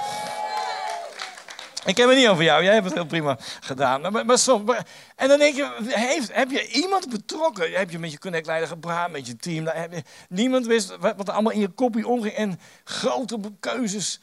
Ik 1.89 1.97
heb 1.97 2.09
het 2.09 2.19
niet 2.19 2.29
over 2.29 2.45
jou, 2.45 2.65
jij 2.65 2.73
hebt 2.73 2.85
het 2.85 2.95
heel 2.95 3.07
prima 3.07 3.39
gedaan. 3.61 4.01
Maar, 4.01 4.27
maar 4.27 4.87
en 5.17 5.29
dan 5.29 5.39
denk 5.39 5.57
je, 5.57 5.77
heeft, 5.89 6.35
heb 6.35 6.51
je 6.51 6.69
iemand 6.69 7.09
betrokken? 7.09 7.73
Heb 7.73 7.91
je 7.91 7.99
met 7.99 8.13
je 8.13 8.19
connectleider 8.19 8.69
gepraat, 8.69 9.11
met 9.11 9.27
je 9.27 9.37
team? 9.37 9.65
Je, 9.65 10.03
niemand 10.29 10.67
wist 10.67 10.97
wat, 10.97 11.29
er 11.29 11.35
allemaal 11.35 11.53
in 11.53 11.61
je 11.61 11.69
kopie 11.69 12.07
omging. 12.07 12.35
En 12.35 12.61
grote 12.85 13.39
keuzes. 13.61 14.21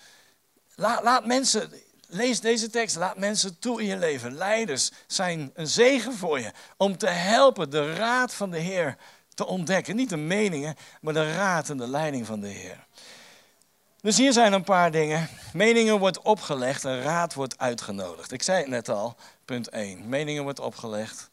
Laat 0.76 1.26
mensen, 1.26 1.72
lees 2.08 2.40
deze 2.40 2.70
tekst, 2.70 2.96
laat 2.96 3.18
mensen 3.18 3.60
toe 3.60 3.82
in 3.82 3.88
je 3.88 3.98
leven. 3.98 4.38
Leiders 4.38 4.92
zijn 5.08 5.52
een 5.54 5.68
zegen 5.68 6.14
voor 6.14 6.40
je. 6.40 6.52
Om 6.78 6.98
te 6.98 7.08
helpen 7.08 7.70
de 7.70 7.96
raad 7.96 8.34
van 8.34 8.52
de 8.52 8.60
Heer 8.60 8.98
te 9.34 9.46
ontdekken. 9.46 9.96
Niet 9.96 10.10
de 10.10 10.18
meningen, 10.18 10.76
maar 11.02 11.14
de 11.14 11.34
raad 11.34 11.70
en 11.70 11.78
de 11.78 11.88
leiding 11.88 12.26
van 12.26 12.40
de 12.40 12.48
Heer. 12.48 12.86
Dus 14.06 14.18
hier 14.18 14.34
zijn 14.34 14.54
een 14.54 14.64
paar 14.64 14.92
dingen. 14.92 15.30
Meningen 15.54 16.00
wordt 16.00 16.22
opgelegd 16.22 16.86
en 16.86 17.02
raad 17.02 17.34
wordt 17.34 17.58
uitgenodigd. 17.58 18.32
Ik 18.32 18.44
zei 18.44 18.60
het 18.60 18.68
net 18.68 18.90
al, 18.90 19.16
punt 19.46 19.70
1. 19.70 20.10
Meningen 20.10 20.44
wordt 20.44 20.60
opgelegd. 20.60 21.30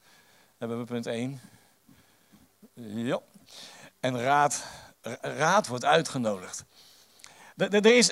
Hebben 0.59 0.79
we 0.79 0.85
punt 0.85 1.07
1? 1.07 1.41
Ja. 2.75 3.21
En 4.01 4.21
raad, 4.21 4.65
raad 5.21 5.67
wordt 5.67 5.85
uitgenodigd. 5.85 6.65
Er 7.57 7.87
is, 7.87 8.11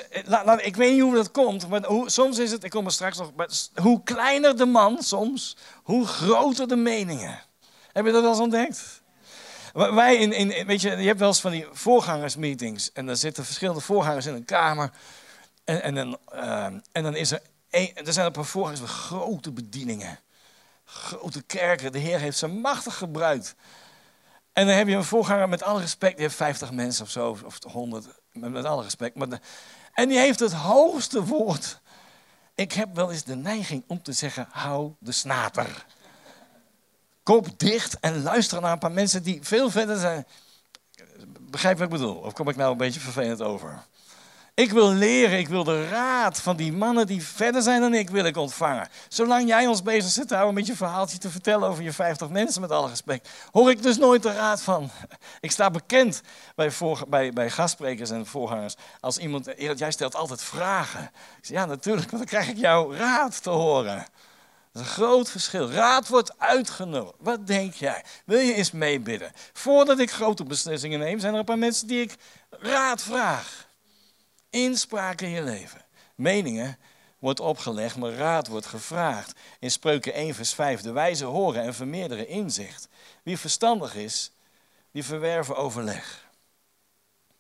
ik 0.57 0.77
weet 0.77 0.93
niet 0.93 1.03
hoe 1.03 1.15
dat 1.15 1.31
komt, 1.31 1.69
maar 1.69 1.85
hoe, 1.85 2.11
soms 2.11 2.39
is 2.39 2.51
het, 2.51 2.65
ik 2.65 2.71
kom 2.71 2.85
er 2.85 2.93
straks 2.93 3.19
nog, 3.19 3.31
hoe 3.75 4.03
kleiner 4.03 4.57
de 4.57 4.67
man 4.67 5.03
soms, 5.03 5.57
hoe 5.83 6.07
groter 6.07 6.69
de 6.69 6.77
meningen. 6.77 7.43
Heb 7.93 8.05
je 8.05 8.13
dat 8.13 8.23
wel 8.23 8.31
eens 8.31 8.41
ontdekt? 8.41 9.00
Wij 9.73 10.17
in, 10.17 10.33
in, 10.33 10.67
weet 10.67 10.81
je, 10.81 10.91
je 10.97 11.07
hebt 11.07 11.19
wel 11.19 11.29
eens 11.29 11.41
van 11.41 11.51
die 11.51 11.67
voorgangersmeetings. 11.73 12.93
En 12.93 13.07
dan 13.07 13.17
zitten 13.17 13.45
verschillende 13.45 13.81
voorgangers 13.81 14.27
in 14.27 14.35
een 14.35 14.45
kamer. 14.45 14.91
En, 15.65 15.83
en, 15.83 15.95
dan, 15.95 16.19
uh, 16.35 16.65
en 16.65 17.03
dan 17.03 17.17
is 17.17 17.31
er, 17.31 17.43
een, 17.71 17.91
er 17.95 18.13
zijn 18.13 18.27
een 18.27 18.33
paar 18.33 18.45
voorgangers 18.45 18.81
met 18.81 18.91
grote 18.91 19.53
bedieningen. 19.53 20.19
Grote 20.85 21.43
kerken. 21.43 21.93
De 21.93 21.99
Heer 21.99 22.19
heeft 22.19 22.39
ze 22.39 22.47
machtig 22.47 22.97
gebruikt. 22.97 23.55
En 24.53 24.67
dan 24.67 24.77
heb 24.77 24.89
je 24.89 24.95
een 24.95 25.05
voorganger 25.05 25.49
met 25.49 25.63
alle 25.63 25.81
respect. 25.81 26.15
Die 26.15 26.25
heeft 26.25 26.37
50 26.37 26.73
mensen 26.73 27.05
of 27.05 27.11
zo, 27.11 27.39
of 27.45 27.59
100. 27.63 28.07
Met, 28.33 28.51
met 28.51 28.65
alle 28.65 28.83
respect. 28.83 29.17
Maar 29.17 29.41
en 29.95 30.09
die 30.09 30.19
heeft 30.19 30.41
het 30.41 30.53
hoogste 30.53 31.25
woord. 31.25 31.81
Ik 32.55 32.73
heb 32.73 32.95
wel 32.95 33.13
eens 33.13 33.25
de 33.25 33.37
neiging 33.37 33.85
om 33.87 34.03
te 34.03 34.13
zeggen: 34.13 34.49
hou 34.51 34.93
de 34.99 35.13
snater 35.13 35.87
kop 37.31 37.59
dicht 37.59 38.01
en 38.01 38.23
luisteren 38.23 38.63
naar 38.63 38.73
een 38.73 38.79
paar 38.79 38.93
mensen 38.93 39.23
die 39.23 39.39
veel 39.43 39.71
verder 39.71 39.99
zijn. 39.99 40.27
Begrijp 41.41 41.79
wat 41.79 41.87
ik 41.87 41.93
bedoel? 41.93 42.15
Of 42.15 42.33
kom 42.33 42.49
ik 42.49 42.57
nou 42.57 42.73
een 42.73 42.77
beetje 42.77 43.01
vervelend 43.01 43.43
over? 43.43 43.83
Ik 44.55 44.71
wil 44.71 44.93
leren, 44.93 45.39
ik 45.39 45.49
wil 45.49 45.65
de 45.65 45.89
raad 45.89 46.41
van 46.41 46.57
die 46.57 46.73
mannen 46.73 47.07
die 47.07 47.23
verder 47.23 47.63
zijn 47.63 47.81
dan 47.81 47.95
ik, 47.95 48.11
wil 48.11 48.25
ik 48.25 48.37
ontvangen. 48.37 48.89
Zolang 49.09 49.49
jij 49.49 49.67
ons 49.67 49.83
bezig 49.83 50.11
zit 50.11 50.29
te 50.29 50.35
houden 50.35 50.55
met 50.55 50.67
je 50.67 50.77
verhaaltje 50.77 51.19
te 51.19 51.31
vertellen 51.31 51.69
over 51.69 51.83
je 51.83 51.93
50 51.93 52.29
mensen, 52.29 52.61
met 52.61 52.71
alle 52.71 52.89
respect, 52.89 53.29
hoor 53.51 53.71
ik 53.71 53.83
dus 53.83 53.99
nooit 53.99 54.23
de 54.23 54.33
raad 54.33 54.63
van. 54.63 54.91
Ik 55.41 55.51
sta 55.51 55.71
bekend 55.71 56.23
bij, 56.55 56.71
voor, 56.71 57.05
bij, 57.09 57.33
bij 57.33 57.51
gastsprekers 57.51 58.11
en 58.11 58.27
voorgangers 58.27 58.75
als 59.01 59.19
iemand, 59.19 59.49
jij 59.57 59.91
stelt 59.91 60.15
altijd 60.15 60.43
vragen. 60.43 61.11
Ja 61.41 61.65
natuurlijk, 61.65 62.11
want 62.11 62.23
dan 62.23 62.41
krijg 62.41 62.49
ik 62.49 62.57
jouw 62.57 62.93
raad 62.93 63.43
te 63.43 63.51
horen. 63.51 64.07
Dat 64.73 64.83
is 64.83 64.89
een 64.89 64.95
groot 64.95 65.31
verschil. 65.31 65.71
Raad 65.71 66.09
wordt 66.09 66.39
uitgenodigd. 66.39 67.17
Wat 67.19 67.47
denk 67.47 67.75
jij? 67.75 68.05
Wil 68.25 68.39
je 68.39 68.55
eens 68.55 68.71
meebidden? 68.71 69.33
Voordat 69.53 69.99
ik 69.99 70.11
grote 70.11 70.45
beslissingen 70.45 70.99
neem, 70.99 71.19
zijn 71.19 71.33
er 71.33 71.39
een 71.39 71.45
paar 71.45 71.59
mensen 71.59 71.87
die 71.87 72.01
ik 72.01 72.17
raad 72.51 73.03
vraag. 73.03 73.69
Inspraak 74.51 75.21
in 75.21 75.31
je 75.31 75.43
leven. 75.43 75.85
Meningen 76.15 76.79
wordt 77.19 77.41
opgelegd, 77.41 77.97
maar 77.97 78.13
raad 78.13 78.47
wordt 78.47 78.67
gevraagd. 78.67 79.39
In 79.59 79.71
Spreuken 79.71 80.15
1, 80.15 80.35
vers 80.35 80.55
5. 80.55 80.81
De 80.81 80.93
wijze 80.93 81.25
horen 81.25 81.63
en 81.63 81.75
vermeerderen 81.75 82.29
inzicht. 82.29 82.89
Wie 83.23 83.39
verstandig 83.39 83.95
is, 83.95 84.33
die 84.93 85.05
verwerven 85.05 85.57
overleg. 85.57 86.29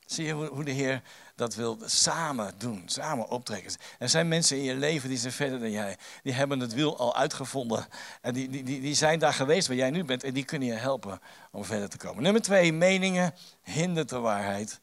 Zie 0.07 0.27
je 0.27 0.33
hoe 0.33 0.64
de 0.64 0.71
Heer 0.71 1.03
dat 1.40 1.55
wil 1.55 1.79
samen 1.85 2.55
doen, 2.59 2.83
samen 2.87 3.29
optrekken. 3.29 3.72
Er 3.98 4.09
zijn 4.09 4.29
mensen 4.29 4.57
in 4.57 4.62
je 4.62 4.74
leven 4.74 5.09
die 5.09 5.18
zijn 5.18 5.33
verder 5.33 5.61
dan 5.61 5.70
jij. 5.70 5.96
Die 6.22 6.33
hebben 6.33 6.61
het 6.61 6.74
wiel 6.74 6.98
al 6.98 7.16
uitgevonden. 7.16 7.87
En 8.20 8.35
die, 8.35 8.48
die, 8.48 8.64
die, 8.64 8.94
zijn 8.94 9.18
daar 9.18 9.33
geweest 9.33 9.66
waar 9.68 9.76
jij 9.76 9.90
nu 9.90 10.05
bent. 10.05 10.24
En 10.24 10.35
die 10.35 10.44
kunnen 10.44 10.68
je 10.68 10.74
helpen 10.74 11.20
om 11.50 11.64
verder 11.64 11.88
te 11.88 11.96
komen. 11.96 12.22
Nummer 12.22 12.42
twee, 12.42 12.72
meningen 12.72 13.35
hindert 13.62 14.09
de 14.09 14.18
waarheid. 14.18 14.81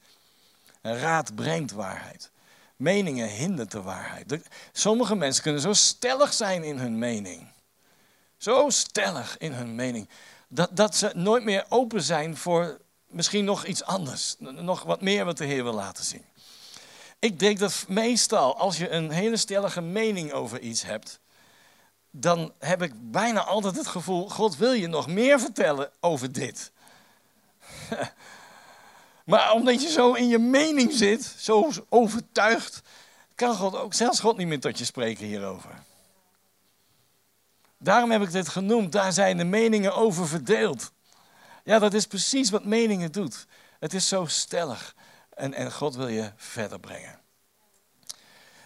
Raad 0.81 1.35
brengt 1.35 1.71
waarheid. 1.71 2.31
Meningen 2.75 3.27
hindert 3.27 3.71
de 3.71 3.81
waarheid. 3.81 4.39
Sommige 4.71 5.15
mensen 5.15 5.43
kunnen 5.43 5.61
zo 5.61 5.73
stellig 5.73 6.33
zijn 6.33 6.63
in 6.63 6.77
hun 6.77 6.99
mening. 6.99 7.47
Zo 8.37 8.69
stellig 8.69 9.37
in 9.37 9.53
hun 9.53 9.75
mening. 9.75 10.09
Dat, 10.47 10.69
dat 10.71 10.95
ze 10.95 11.11
nooit 11.13 11.43
meer 11.43 11.65
open 11.69 12.01
zijn 12.01 12.37
voor 12.37 12.77
misschien 13.07 13.45
nog 13.45 13.65
iets 13.65 13.83
anders. 13.83 14.35
Nog 14.39 14.83
wat 14.83 15.01
meer 15.01 15.25
wat 15.25 15.37
de 15.37 15.45
Heer 15.45 15.63
wil 15.63 15.73
laten 15.73 16.03
zien. 16.03 16.25
Ik 17.19 17.39
denk 17.39 17.59
dat 17.59 17.85
meestal 17.87 18.57
als 18.57 18.77
je 18.77 18.89
een 18.89 19.09
hele 19.09 19.37
stellige 19.37 19.81
mening 19.81 20.31
over 20.31 20.59
iets 20.59 20.83
hebt, 20.83 21.19
dan 22.11 22.53
heb 22.59 22.81
ik 22.81 23.11
bijna 23.11 23.43
altijd 23.43 23.75
het 23.75 23.87
gevoel, 23.87 24.29
God 24.29 24.57
wil 24.57 24.71
je 24.71 24.87
nog 24.87 25.07
meer 25.07 25.39
vertellen 25.39 25.91
over 25.99 26.31
dit. 26.31 26.71
maar 29.25 29.51
omdat 29.51 29.81
je 29.81 29.89
zo 29.89 30.13
in 30.13 30.27
je 30.27 30.37
mening 30.37 30.93
zit, 30.93 31.35
zo 31.37 31.71
overtuigd, 31.89 32.81
kan 33.35 33.55
God 33.55 33.75
ook 33.75 33.93
zelfs 33.93 34.19
God 34.19 34.37
niet 34.37 34.47
meer 34.47 34.59
tot 34.59 34.77
je 34.77 34.85
spreken 34.85 35.25
hierover. 35.25 35.83
Daarom 37.77 38.11
heb 38.11 38.21
ik 38.21 38.31
dit 38.31 38.49
genoemd, 38.49 38.91
daar 38.91 39.13
zijn 39.13 39.37
de 39.37 39.43
meningen 39.43 39.95
over 39.95 40.27
verdeeld. 40.27 40.91
Ja, 41.63 41.79
dat 41.79 41.93
is 41.93 42.07
precies 42.07 42.49
wat 42.49 42.65
meningen 42.65 43.11
doet. 43.11 43.45
Het 43.79 43.93
is 43.93 44.07
zo 44.07 44.25
stellig 44.25 44.95
en, 45.37 45.53
en 45.53 45.71
God 45.71 45.95
wil 45.95 46.07
je 46.07 46.31
verder 46.35 46.79
brengen. 46.79 47.19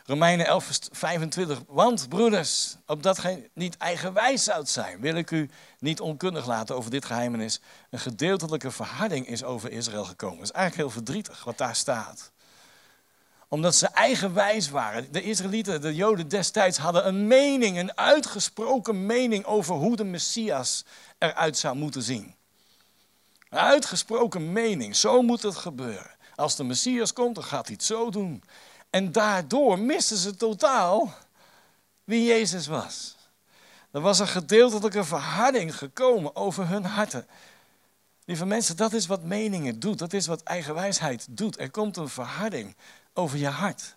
Romeinen 0.06 0.46
11, 0.46 0.80
25. 0.92 1.62
Want 1.68 2.10
broeders, 2.10 2.76
opdat 2.86 3.20
gij 3.20 3.50
niet 3.54 3.78
eigenwijs 3.78 4.44
zoudt 4.44 4.70
zijn, 4.70 5.00
wil 5.00 5.16
ik 5.16 5.32
u 5.32 5.50
niet 5.80 6.00
onkundig 6.00 6.46
laten 6.48 6.76
over 6.76 6.92
dit 6.92 7.06
geheimenis. 7.06 7.62
Een 7.90 8.00
gedeeltelijke 8.00 8.72
verharding 8.72 9.28
is 9.28 9.44
over 9.44 9.72
Israël 9.72 10.06
gekomen. 10.06 10.38
Dat 10.38 10.46
is 10.46 10.52
eigenlijk 10.52 10.88
heel 10.88 11.04
verdrietig 11.04 11.44
wat 11.44 11.58
daar 11.58 11.76
staat. 11.76 12.32
Omdat 13.48 13.76
ze 13.76 13.88
eigenwijs 13.88 14.70
waren. 14.70 15.12
De 15.12 15.22
Israëlieten, 15.22 15.82
de 15.82 15.96
Joden 15.96 16.28
destijds 16.28 16.78
hadden 16.78 17.08
een 17.08 17.28
mening, 17.28 17.78
een 17.78 17.98
uitgesproken 17.98 19.06
mening 19.06 19.46
over 19.46 19.76
hoe 19.76 19.96
de 19.96 20.04
Messias 20.04 20.86
eruit 21.18 21.58
zou 21.58 21.76
moeten 21.76 22.02
zien. 22.02 22.36
Een 23.50 23.60
uitgesproken 23.60 24.52
mening, 24.52 24.96
zo 24.96 25.22
moet 25.22 25.42
het 25.42 25.56
gebeuren. 25.56 26.20
Als 26.42 26.56
de 26.56 26.64
Messias 26.64 27.14
komt, 27.14 27.36
dan 27.36 27.44
gaat 27.44 27.66
hij 27.66 27.76
het 27.76 27.84
zo 27.84 28.10
doen. 28.10 28.44
En 28.90 29.12
daardoor 29.12 29.80
misten 29.80 30.18
ze 30.18 30.36
totaal 30.36 31.14
wie 32.04 32.26
Jezus 32.26 32.68
was. 32.68 33.16
Er 33.92 34.02
was 34.02 34.20
een 34.20 34.28
gedeeltelijke 34.28 35.04
verharding 35.04 35.78
gekomen 35.78 36.36
over 36.36 36.68
hun 36.68 36.86
harten. 36.86 37.28
Lieve 38.26 38.46
mensen, 38.46 38.78
dat 38.78 38.94
is 38.94 39.06
wat 39.06 39.24
meningen 39.24 39.80
doet. 39.80 40.00
Dat 40.00 40.14
is 40.14 40.28
wat 40.28 40.44
eigenwijsheid 40.44 41.28
doet. 41.30 41.60
Er 41.60 41.72
komt 41.72 41.98
een 41.98 42.10
verharding 42.10 42.76
over 43.14 43.38
je 43.38 43.48
hart. 43.48 43.96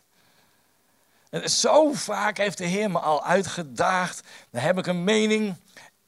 En 1.31 1.51
zo 1.51 1.93
vaak 1.93 2.37
heeft 2.37 2.59
de 2.59 2.67
Heer 2.67 2.91
me 2.91 2.99
al 2.99 3.25
uitgedaagd. 3.25 4.23
Dan 4.51 4.63
heb 4.63 4.79
ik 4.79 4.87
een 4.87 5.05
mening 5.05 5.57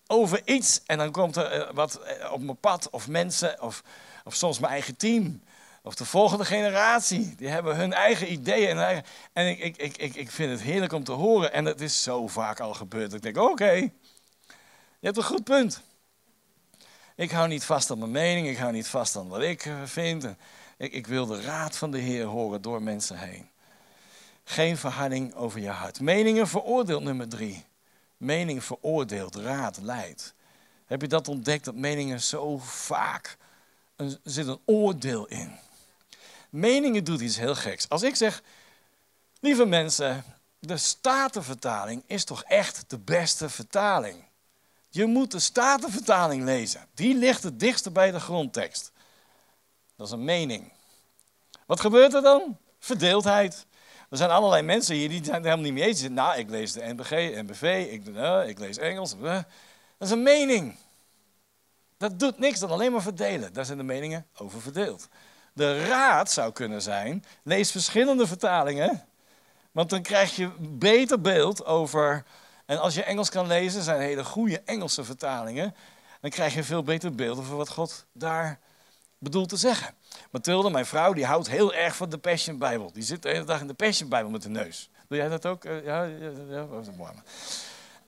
over 0.07 0.43
iets. 0.45 0.81
En 0.87 0.99
dan 0.99 1.11
komt 1.11 1.37
er 1.37 1.51
eh, 1.51 1.75
wat 1.75 2.01
eh, 2.01 2.33
op 2.33 2.41
mijn 2.41 2.61
pad. 2.61 2.91
Of 2.91 3.09
mensen. 3.09 3.63
Of, 3.63 3.83
of 4.25 4.35
soms 4.35 4.59
mijn 4.59 4.73
eigen 4.73 4.97
team. 4.97 5.41
Of 5.87 5.95
de 5.95 6.05
volgende 6.05 6.45
generatie, 6.45 7.35
die 7.37 7.49
hebben 7.49 7.77
hun 7.77 7.93
eigen 7.93 8.33
ideeën. 8.33 8.79
En, 8.79 9.05
en 9.33 9.49
ik, 9.49 9.59
ik, 9.59 9.77
ik, 9.77 9.97
ik, 9.97 10.15
ik 10.15 10.31
vind 10.31 10.51
het 10.51 10.63
heerlijk 10.63 10.93
om 10.93 11.05
te 11.05 11.13
horen. 11.13 11.53
En 11.53 11.65
het 11.65 11.81
is 11.81 12.03
zo 12.03 12.27
vaak 12.27 12.61
al 12.61 12.75
gebeurd. 12.75 13.13
Ik 13.13 13.23
denk, 13.23 13.37
oké, 13.37 13.71
je 13.71 13.91
hebt 15.01 15.17
een 15.17 15.23
goed 15.23 15.45
punt. 15.45 15.83
Ik 17.17 17.31
hou 17.31 17.49
niet 17.49 17.65
vast 17.65 17.91
aan 17.91 17.99
mijn 17.99 18.11
mening, 18.11 18.49
ik 18.49 18.57
hou 18.57 18.73
niet 18.73 18.89
vast 18.89 19.17
aan 19.17 19.29
wat 19.29 19.41
ik 19.41 19.65
eh, 19.65 19.75
vind. 19.85 20.25
Ik, 20.77 20.93
ik 20.93 21.07
wil 21.07 21.27
de 21.27 21.41
raad 21.41 21.77
van 21.77 21.91
de 21.91 21.99
Heer 21.99 22.25
horen 22.25 22.63
door 22.63 22.83
mensen 22.83 23.19
heen. 23.19 23.49
Geen 24.45 24.77
verharding 24.77 25.35
over 25.35 25.61
je 25.61 25.71
hart. 25.71 26.01
Meningen 26.01 26.49
veroordeelt 26.49 27.03
nummer 27.03 27.29
drie. 27.29 27.65
Mening 28.17 28.65
veroordeelt, 28.65 29.35
raad 29.35 29.79
leidt. 29.83 30.35
Heb 30.87 31.01
je 31.01 31.09
dat 31.09 31.29
ontdekt, 31.29 31.65
dat 31.65 31.75
meningen 31.75 32.21
zo 32.21 32.59
vaak, 32.59 33.37
er 33.97 34.19
zit 34.23 34.47
een 34.47 34.61
oordeel 34.65 35.27
in. 35.27 35.65
Meningen 36.57 37.05
doet 37.05 37.21
iets 37.21 37.37
heel 37.37 37.55
geks. 37.55 37.89
Als 37.89 38.03
ik 38.03 38.15
zeg, 38.15 38.43
lieve 39.41 39.65
mensen, 39.65 40.25
de 40.59 40.77
Statenvertaling 40.77 42.03
is 42.07 42.25
toch 42.25 42.43
echt 42.43 42.85
de 42.87 42.99
beste 42.99 43.49
vertaling. 43.49 44.25
Je 44.89 45.07
moet 45.07 45.31
de 45.31 45.39
Statenvertaling 45.39 46.45
lezen. 46.45 46.87
Die 46.95 47.15
ligt 47.15 47.43
het 47.43 47.61
dichtste 47.61 47.91
bij 47.91 48.11
de 48.11 48.21
grondtekst. 48.21 48.93
Dat 49.97 50.07
is 50.07 50.13
een 50.13 50.25
mening. 50.25 50.73
Wat 51.67 51.81
gebeurt 51.81 52.15
er 52.15 52.23
dan? 52.23 52.59
Verdeeldheid. 52.79 53.67
Er 54.11 54.17
zijn 54.17 54.31
allerlei 54.31 54.63
mensen 54.63 54.95
hier 54.95 55.09
die 55.09 55.25
zijn 55.25 55.43
helemaal 55.43 55.65
niet 55.65 55.73
mee 55.73 55.85
eens. 55.85 56.09
Nou, 56.09 56.39
ik 56.39 56.51
lees 56.51 56.73
de 56.73 56.85
NBG, 56.85 57.11
NBV, 57.43 57.89
ik, 57.91 58.07
uh, 58.07 58.49
ik 58.49 58.59
lees 58.59 58.79
Engels. 58.79 59.15
Uh. 59.15 59.23
Dat 59.23 59.45
is 59.99 60.11
een 60.11 60.23
mening. 60.23 60.77
Dat 61.97 62.19
doet 62.19 62.39
niks 62.39 62.59
dan 62.59 62.71
alleen 62.71 62.93
maar 62.93 63.03
verdelen. 63.03 63.53
Daar 63.53 63.65
zijn 63.65 63.79
de 63.79 63.85
meningen 63.85 64.27
over 64.37 64.61
verdeeld. 64.61 65.09
De 65.57 65.87
raad 65.87 66.31
zou 66.31 66.53
kunnen 66.53 66.83
zijn, 66.83 67.25
lees 67.43 67.71
verschillende 67.71 68.27
vertalingen, 68.27 69.05
want 69.73 69.91
dan 69.91 70.03
krijg 70.03 70.37
je 70.37 70.45
een 70.45 70.79
beter 70.79 71.21
beeld 71.21 71.65
over. 71.65 72.25
En 72.67 72.81
als 72.81 72.95
je 72.95 73.03
Engels 73.03 73.31
kan 73.31 73.47
lezen, 73.47 73.83
zijn 73.83 74.01
hele 74.01 74.25
goede 74.25 74.61
Engelse 74.65 75.05
vertalingen, 75.05 75.75
dan 76.21 76.31
krijg 76.31 76.53
je 76.53 76.59
een 76.59 76.65
veel 76.65 76.83
beter 76.83 77.15
beeld 77.15 77.39
over 77.39 77.57
wat 77.57 77.69
God 77.69 78.07
daar 78.13 78.59
bedoelt 79.19 79.49
te 79.49 79.57
zeggen. 79.57 79.95
Mathilde, 80.31 80.71
mijn 80.71 80.87
vrouw, 80.87 81.13
die 81.13 81.27
houdt 81.27 81.49
heel 81.49 81.75
erg 81.75 81.97
van 81.97 82.11
de 82.11 82.19
Passion 82.19 82.59
Bijbel. 82.59 82.93
Die 82.93 83.03
zit 83.03 83.23
de 83.23 83.29
hele 83.29 83.45
dag 83.45 83.61
in 83.61 83.67
de 83.67 83.75
Passion 83.75 84.09
Bijbel 84.09 84.31
met 84.31 84.43
de 84.43 84.49
neus. 84.49 84.91
Doe 85.09 85.19
jij 85.19 85.29
dat 85.29 85.47
ook? 85.47 85.65
Eh, 85.65 85.85
ja, 85.85 86.03
ja, 86.03 86.31
ja, 86.49 86.67
mooi. 86.97 87.13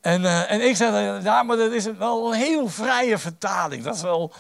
En, 0.01 0.23
uh, 0.23 0.51
en 0.51 0.61
ik 0.61 0.77
zei, 0.77 1.23
ja, 1.23 1.43
maar 1.43 1.57
dat 1.57 1.73
is 1.73 1.85
wel 1.85 2.33
een 2.33 2.39
heel 2.39 2.69
vrije 2.69 3.19
vertaling. 3.19 3.85
Dat 3.85 3.95
is 3.95 4.03
wel 4.03 4.33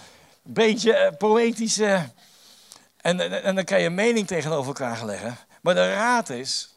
een 0.44 0.52
beetje 0.52 1.14
poëtische 1.18 2.10
en, 3.08 3.42
en, 3.42 3.54
dan 3.54 3.64
kan 3.64 3.80
je 3.80 3.90
mening 3.90 4.26
tegenover 4.26 4.66
elkaar 4.66 5.04
leggen. 5.04 5.36
Maar 5.62 5.74
de 5.74 5.92
raad 5.92 6.28
is, 6.28 6.74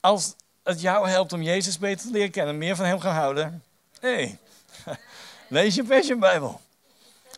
als 0.00 0.34
het 0.62 0.80
jou 0.80 1.08
helpt 1.08 1.32
om 1.32 1.42
Jezus 1.42 1.78
beter 1.78 2.06
te 2.06 2.12
leren 2.12 2.30
kennen, 2.30 2.58
meer 2.58 2.76
van 2.76 2.84
hem 2.84 3.00
gaan 3.00 3.14
houden. 3.14 3.62
Hé, 4.00 4.14
hey, 4.14 4.38
lees 5.48 5.74
je 5.74 6.16
Bijbel. 6.18 6.60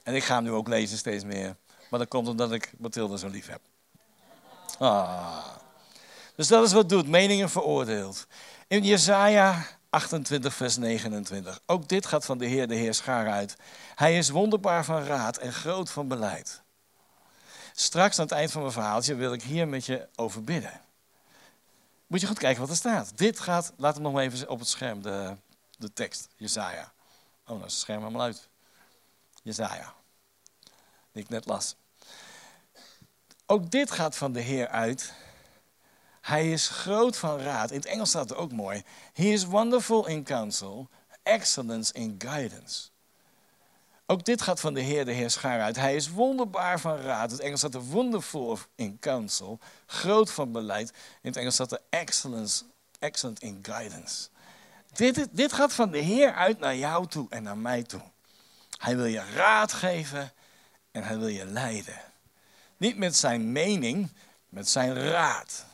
En 0.02 0.14
ik 0.14 0.24
ga 0.24 0.34
hem 0.34 0.44
nu 0.44 0.50
ook 0.50 0.68
lezen 0.68 0.98
steeds 0.98 1.24
meer. 1.24 1.56
Maar 1.90 1.98
dat 1.98 2.08
komt 2.08 2.28
omdat 2.28 2.52
ik 2.52 2.72
Mathilde 2.78 3.18
zo 3.18 3.28
lief 3.28 3.48
heb. 3.48 3.60
Ah. 4.78 5.46
Dus 6.36 6.48
dat 6.48 6.66
is 6.66 6.72
wat 6.72 6.88
doet, 6.88 7.08
meningen 7.08 7.50
veroordeeld. 7.50 8.26
In 8.66 8.82
Jesaja 8.82 9.66
28, 9.90 10.54
vers 10.54 10.76
29. 10.76 11.60
Ook 11.66 11.88
dit 11.88 12.06
gaat 12.06 12.24
van 12.24 12.38
de 12.38 12.46
Heer, 12.46 12.68
de 12.68 12.74
Heer 12.74 12.94
Schaar 12.94 13.30
uit. 13.30 13.56
Hij 13.94 14.18
is 14.18 14.28
wonderbaar 14.28 14.84
van 14.84 15.04
raad 15.04 15.36
en 15.36 15.52
groot 15.52 15.90
van 15.90 16.08
beleid. 16.08 16.61
Straks 17.72 18.18
aan 18.18 18.24
het 18.24 18.34
eind 18.34 18.50
van 18.50 18.60
mijn 18.60 18.72
verhaaltje 18.72 19.14
wil 19.14 19.32
ik 19.32 19.42
hier 19.42 19.68
met 19.68 19.86
je 19.86 20.08
over 20.16 20.44
bidden. 20.44 20.80
Moet 22.06 22.20
je 22.20 22.26
goed 22.26 22.38
kijken 22.38 22.60
wat 22.60 22.70
er 22.70 22.76
staat. 22.76 23.18
Dit 23.18 23.40
gaat, 23.40 23.72
laat 23.76 23.94
hem 23.94 24.02
nog 24.02 24.12
maar 24.12 24.22
even 24.22 24.48
op 24.48 24.58
het 24.58 24.68
scherm, 24.68 25.02
de, 25.02 25.36
de 25.78 25.92
tekst, 25.92 26.28
Jezaja. 26.36 26.92
Oh, 27.42 27.48
nou 27.48 27.64
is 27.64 27.72
het 27.72 27.80
scherm 27.80 28.00
helemaal 28.00 28.22
uit. 28.22 28.48
Jezaja, 29.42 29.94
die 31.12 31.22
ik 31.22 31.28
net 31.28 31.46
las. 31.46 31.76
Ook 33.46 33.70
dit 33.70 33.90
gaat 33.90 34.16
van 34.16 34.32
de 34.32 34.40
Heer 34.40 34.68
uit. 34.68 35.12
Hij 36.20 36.52
is 36.52 36.68
groot 36.68 37.16
van 37.16 37.38
raad. 37.38 37.70
In 37.70 37.76
het 37.76 37.86
Engels 37.86 38.08
staat 38.08 38.28
het 38.28 38.38
ook 38.38 38.52
mooi. 38.52 38.84
He 39.12 39.24
is 39.24 39.44
wonderful 39.44 40.06
in 40.06 40.24
counsel, 40.24 40.88
excellence 41.22 41.92
in 41.92 42.14
guidance. 42.18 42.91
Ook 44.06 44.24
dit 44.24 44.42
gaat 44.42 44.60
van 44.60 44.74
de 44.74 44.80
Heer, 44.80 45.04
de 45.04 45.12
Heer 45.12 45.30
Schaar 45.30 45.60
uit. 45.60 45.76
Hij 45.76 45.94
is 45.94 46.10
wonderbaar 46.10 46.80
van 46.80 46.96
raad. 46.96 47.30
Het 47.30 47.40
Engels 47.40 47.58
staat 47.60 47.74
er 47.74 47.84
wonderful 47.84 48.58
in 48.74 48.98
counsel. 48.98 49.58
Groot 49.86 50.30
van 50.30 50.52
beleid. 50.52 50.90
In 50.90 51.28
het 51.28 51.36
Engels 51.36 51.54
staat 51.54 51.72
er 51.72 51.80
excellence, 51.90 52.64
excellent 52.98 53.42
in 53.42 53.58
guidance. 53.62 54.28
Dit, 54.92 55.28
dit 55.30 55.52
gaat 55.52 55.72
van 55.72 55.90
de 55.90 55.98
Heer 55.98 56.34
uit 56.34 56.58
naar 56.58 56.76
jou 56.76 57.06
toe 57.06 57.26
en 57.30 57.42
naar 57.42 57.58
mij 57.58 57.82
toe. 57.82 58.02
Hij 58.76 58.96
wil 58.96 59.04
je 59.04 59.24
raad 59.34 59.72
geven 59.72 60.32
en 60.90 61.02
hij 61.02 61.18
wil 61.18 61.28
je 61.28 61.44
leiden. 61.44 62.00
Niet 62.76 62.96
met 62.96 63.16
zijn 63.16 63.52
mening, 63.52 64.12
met 64.48 64.68
zijn 64.68 64.94
raad. 64.94 65.64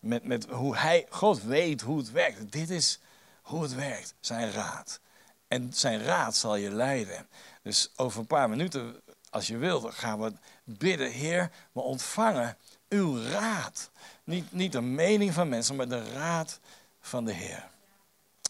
Met, 0.00 0.24
met 0.24 0.46
hoe 0.46 0.76
hij, 0.76 1.06
God 1.10 1.42
weet 1.42 1.80
hoe 1.80 1.98
het 1.98 2.10
werkt. 2.10 2.52
Dit 2.52 2.70
is 2.70 3.00
hoe 3.42 3.62
het 3.62 3.74
werkt, 3.74 4.14
zijn 4.20 4.50
raad. 4.52 5.00
En 5.48 5.72
zijn 5.72 6.02
raad 6.02 6.36
zal 6.36 6.56
je 6.56 6.70
leiden. 6.70 7.26
Dus 7.64 7.88
over 7.96 8.20
een 8.20 8.26
paar 8.26 8.48
minuten, 8.48 9.00
als 9.30 9.46
je 9.46 9.56
wilt, 9.56 9.94
gaan 9.94 10.20
we 10.20 10.32
bidden. 10.64 11.10
Heer, 11.10 11.50
we 11.72 11.80
ontvangen 11.80 12.56
uw 12.88 13.22
raad. 13.22 13.90
Niet, 14.24 14.52
niet 14.52 14.72
de 14.72 14.80
mening 14.80 15.32
van 15.32 15.48
mensen, 15.48 15.76
maar 15.76 15.88
de 15.88 16.12
raad 16.12 16.60
van 17.00 17.24
de 17.24 17.32
Heer. 17.32 17.68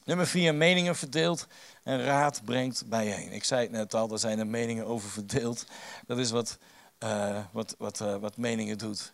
Nummer 0.05 0.27
vier, 0.27 0.55
meningen 0.55 0.97
verdeeld 0.97 1.47
en 1.83 2.05
raad 2.05 2.45
brengt 2.45 2.89
bijeen. 2.89 3.33
Ik 3.33 3.45
zei 3.45 3.63
het 3.63 3.71
net 3.71 3.95
al, 3.95 4.13
er 4.13 4.19
zijn 4.19 4.39
er 4.39 4.47
meningen 4.47 4.87
over 4.87 5.11
verdeeld. 5.11 5.67
Dat 6.07 6.19
is 6.19 6.31
wat, 6.31 6.59
uh, 7.05 7.45
wat, 7.53 7.75
wat, 7.79 8.01
uh, 8.01 8.17
wat 8.17 8.37
meningen 8.37 8.79
doet. 8.79 9.13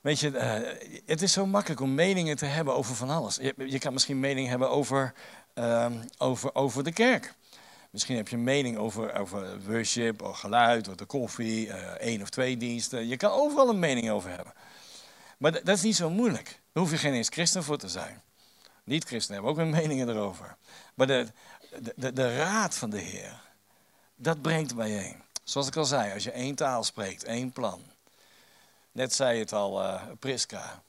Weet 0.00 0.20
je, 0.20 0.30
uh, 0.30 1.00
het 1.06 1.22
is 1.22 1.32
zo 1.32 1.46
makkelijk 1.46 1.80
om 1.80 1.94
meningen 1.94 2.36
te 2.36 2.46
hebben 2.46 2.74
over 2.74 2.94
van 2.94 3.10
alles. 3.10 3.36
Je, 3.36 3.54
je 3.56 3.78
kan 3.78 3.92
misschien 3.92 4.20
meningen 4.20 4.50
hebben 4.50 4.70
over 4.70 5.14
ehm, 5.54 5.92
over, 6.18 6.54
over 6.54 6.84
de 6.84 6.92
kerk. 6.92 7.34
Misschien 7.90 8.16
heb 8.16 8.28
je 8.28 8.36
een 8.36 8.44
mening 8.44 8.76
over, 8.76 9.14
over 9.14 9.62
worship, 9.62 10.22
of 10.22 10.38
geluid, 10.38 10.88
of 10.88 10.94
de 10.94 11.04
koffie, 11.04 11.66
uh, 11.66 11.74
één 11.76 12.22
of 12.22 12.30
twee 12.30 12.56
diensten. 12.56 13.08
Je 13.08 13.16
kan 13.16 13.30
overal 13.30 13.68
een 13.68 13.78
mening 13.78 14.10
over 14.10 14.30
hebben. 14.30 14.52
Maar 15.38 15.52
dat 15.52 15.76
is 15.76 15.82
niet 15.82 15.96
zo 15.96 16.10
moeilijk. 16.10 16.60
Daar 16.72 16.82
hoef 16.82 16.90
je 16.90 16.98
geen 16.98 17.14
eens 17.14 17.28
christen 17.28 17.64
voor 17.64 17.78
te 17.78 17.88
zijn. 17.88 18.22
Niet-christenen 18.84 19.34
hebben 19.34 19.50
ook 19.50 19.70
weer 19.70 19.80
meningen 19.80 20.08
erover. 20.08 20.56
Maar 20.94 21.06
de, 21.06 21.26
de, 21.96 22.12
de, 22.12 22.36
raad 22.36 22.74
van 22.74 22.90
de 22.90 22.98
Heer, 22.98 23.40
dat 24.16 24.42
brengt 24.42 24.74
bijeen. 24.74 25.22
Zoals 25.44 25.66
ik 25.66 25.76
al 25.76 25.84
zei, 25.84 26.12
als 26.12 26.24
je 26.24 26.30
één 26.30 26.54
taal 26.54 26.84
spreekt, 26.84 27.24
één 27.24 27.52
plan. 27.52 27.82
Net 28.92 29.12
zei 29.12 29.38
het 29.38 29.52
al, 29.52 29.82
uh, 29.82 30.02
Priska. 30.18 30.82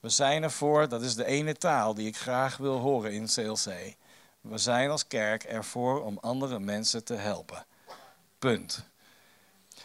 We 0.00 0.08
zijn 0.08 0.42
ervoor, 0.42 0.88
dat 0.88 1.02
is 1.02 1.14
de 1.14 1.24
ene 1.24 1.54
taal 1.54 1.94
die 1.94 2.06
ik 2.06 2.16
graag 2.16 2.56
wil 2.56 2.78
horen 2.78 3.12
in 3.12 3.26
CLC. 3.26 3.94
We 4.42 4.58
zijn 4.58 4.90
als 4.90 5.06
kerk 5.06 5.42
ervoor 5.42 6.04
om 6.04 6.18
andere 6.20 6.58
mensen 6.58 7.04
te 7.04 7.14
helpen. 7.14 7.66
Punt. 8.38 8.84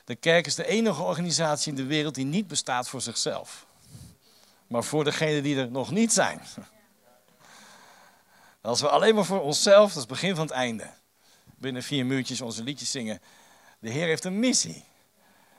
De 0.06 0.15
kerk 0.15 0.46
is 0.46 0.56
de 0.56 0.67
enige 0.67 1.02
organisatie 1.02 1.72
in 1.72 1.78
de 1.78 1.86
wereld 1.86 2.15
die 2.15 2.26
niet 2.26 2.48
bestaat 2.48 2.89
voor 2.89 3.02
zichzelf. 3.02 3.65
Maar 4.67 4.84
voor 4.84 5.04
degenen 5.04 5.43
die 5.43 5.58
er 5.58 5.72
nog 5.72 5.91
niet 5.91 6.13
zijn. 6.13 6.41
Als 8.62 8.82
we 8.82 8.89
alleen 8.89 9.15
maar 9.15 9.26
voor 9.26 9.41
onszelf, 9.41 9.88
dat 9.88 9.89
is 9.89 9.96
het 9.96 10.08
begin 10.08 10.36
van 10.36 10.46
het 10.46 10.54
einde. 10.54 10.89
Binnen 11.56 11.84
vier 11.84 12.06
muurtjes 12.06 12.41
onze 12.41 12.63
liedjes 12.63 12.91
zingen. 12.91 13.22
De 13.80 13.89
Heer 13.89 14.06
heeft 14.06 14.24
een 14.24 14.39
missie. 14.39 14.84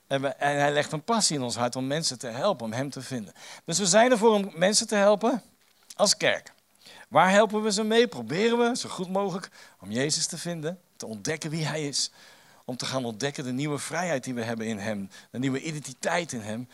En, 0.07 0.39
en, 0.39 0.59
hij 0.59 0.73
legt 0.73 0.93
een 0.93 1.05
passie 1.05 1.37
in 1.37 1.43
ons 1.43 1.57
hart 1.57 1.77
om 1.77 1.87
mensen 1.87 2.19
te 2.19 2.27
helpen, 2.27 2.67
om 2.67 2.73
hem 2.73 2.91
te 2.91 3.01
vinden. 3.01 3.33
Dus 3.65 3.79
we 3.79 3.87
zijn 3.87 4.11
ervoor 4.11 4.33
om 4.33 4.53
mensen 4.55 4.87
te 4.87 4.95
helpen 4.95 5.43
als 5.95 6.17
kerk. 6.17 6.53
Waar 7.09 7.31
helpen 7.31 7.63
we 7.63 7.73
ze 7.73 7.83
mee? 7.83 8.09
Proberen 8.09 8.59
we 8.59 8.77
zo 8.77 8.89
goed 8.89 9.11
mogelijk 9.11 9.51
om 9.81 9.91
Jezus 9.91 10.27
te 10.27 10.39
vinden, 10.39 10.81
te 10.97 11.07
ontdekken 11.07 11.51
wie 11.51 11.65
Hij 11.65 11.89
is. 11.89 12.11
Om 12.65 12.77
te 12.77 12.87
gaan 12.87 13.05
ontdekken 13.05 13.45
de 13.45 13.53
nieuwe 13.53 13.79
vrijheid 13.79 14.25
die 14.25 14.35
we 14.35 14.43
hebben 14.43 14.67
in 14.67 14.79
Hem, 14.79 15.11
de 15.31 15.39
nieuwe 15.39 15.63
identiteit 15.63 16.33
in 16.33 16.41
Hem. 16.41 16.69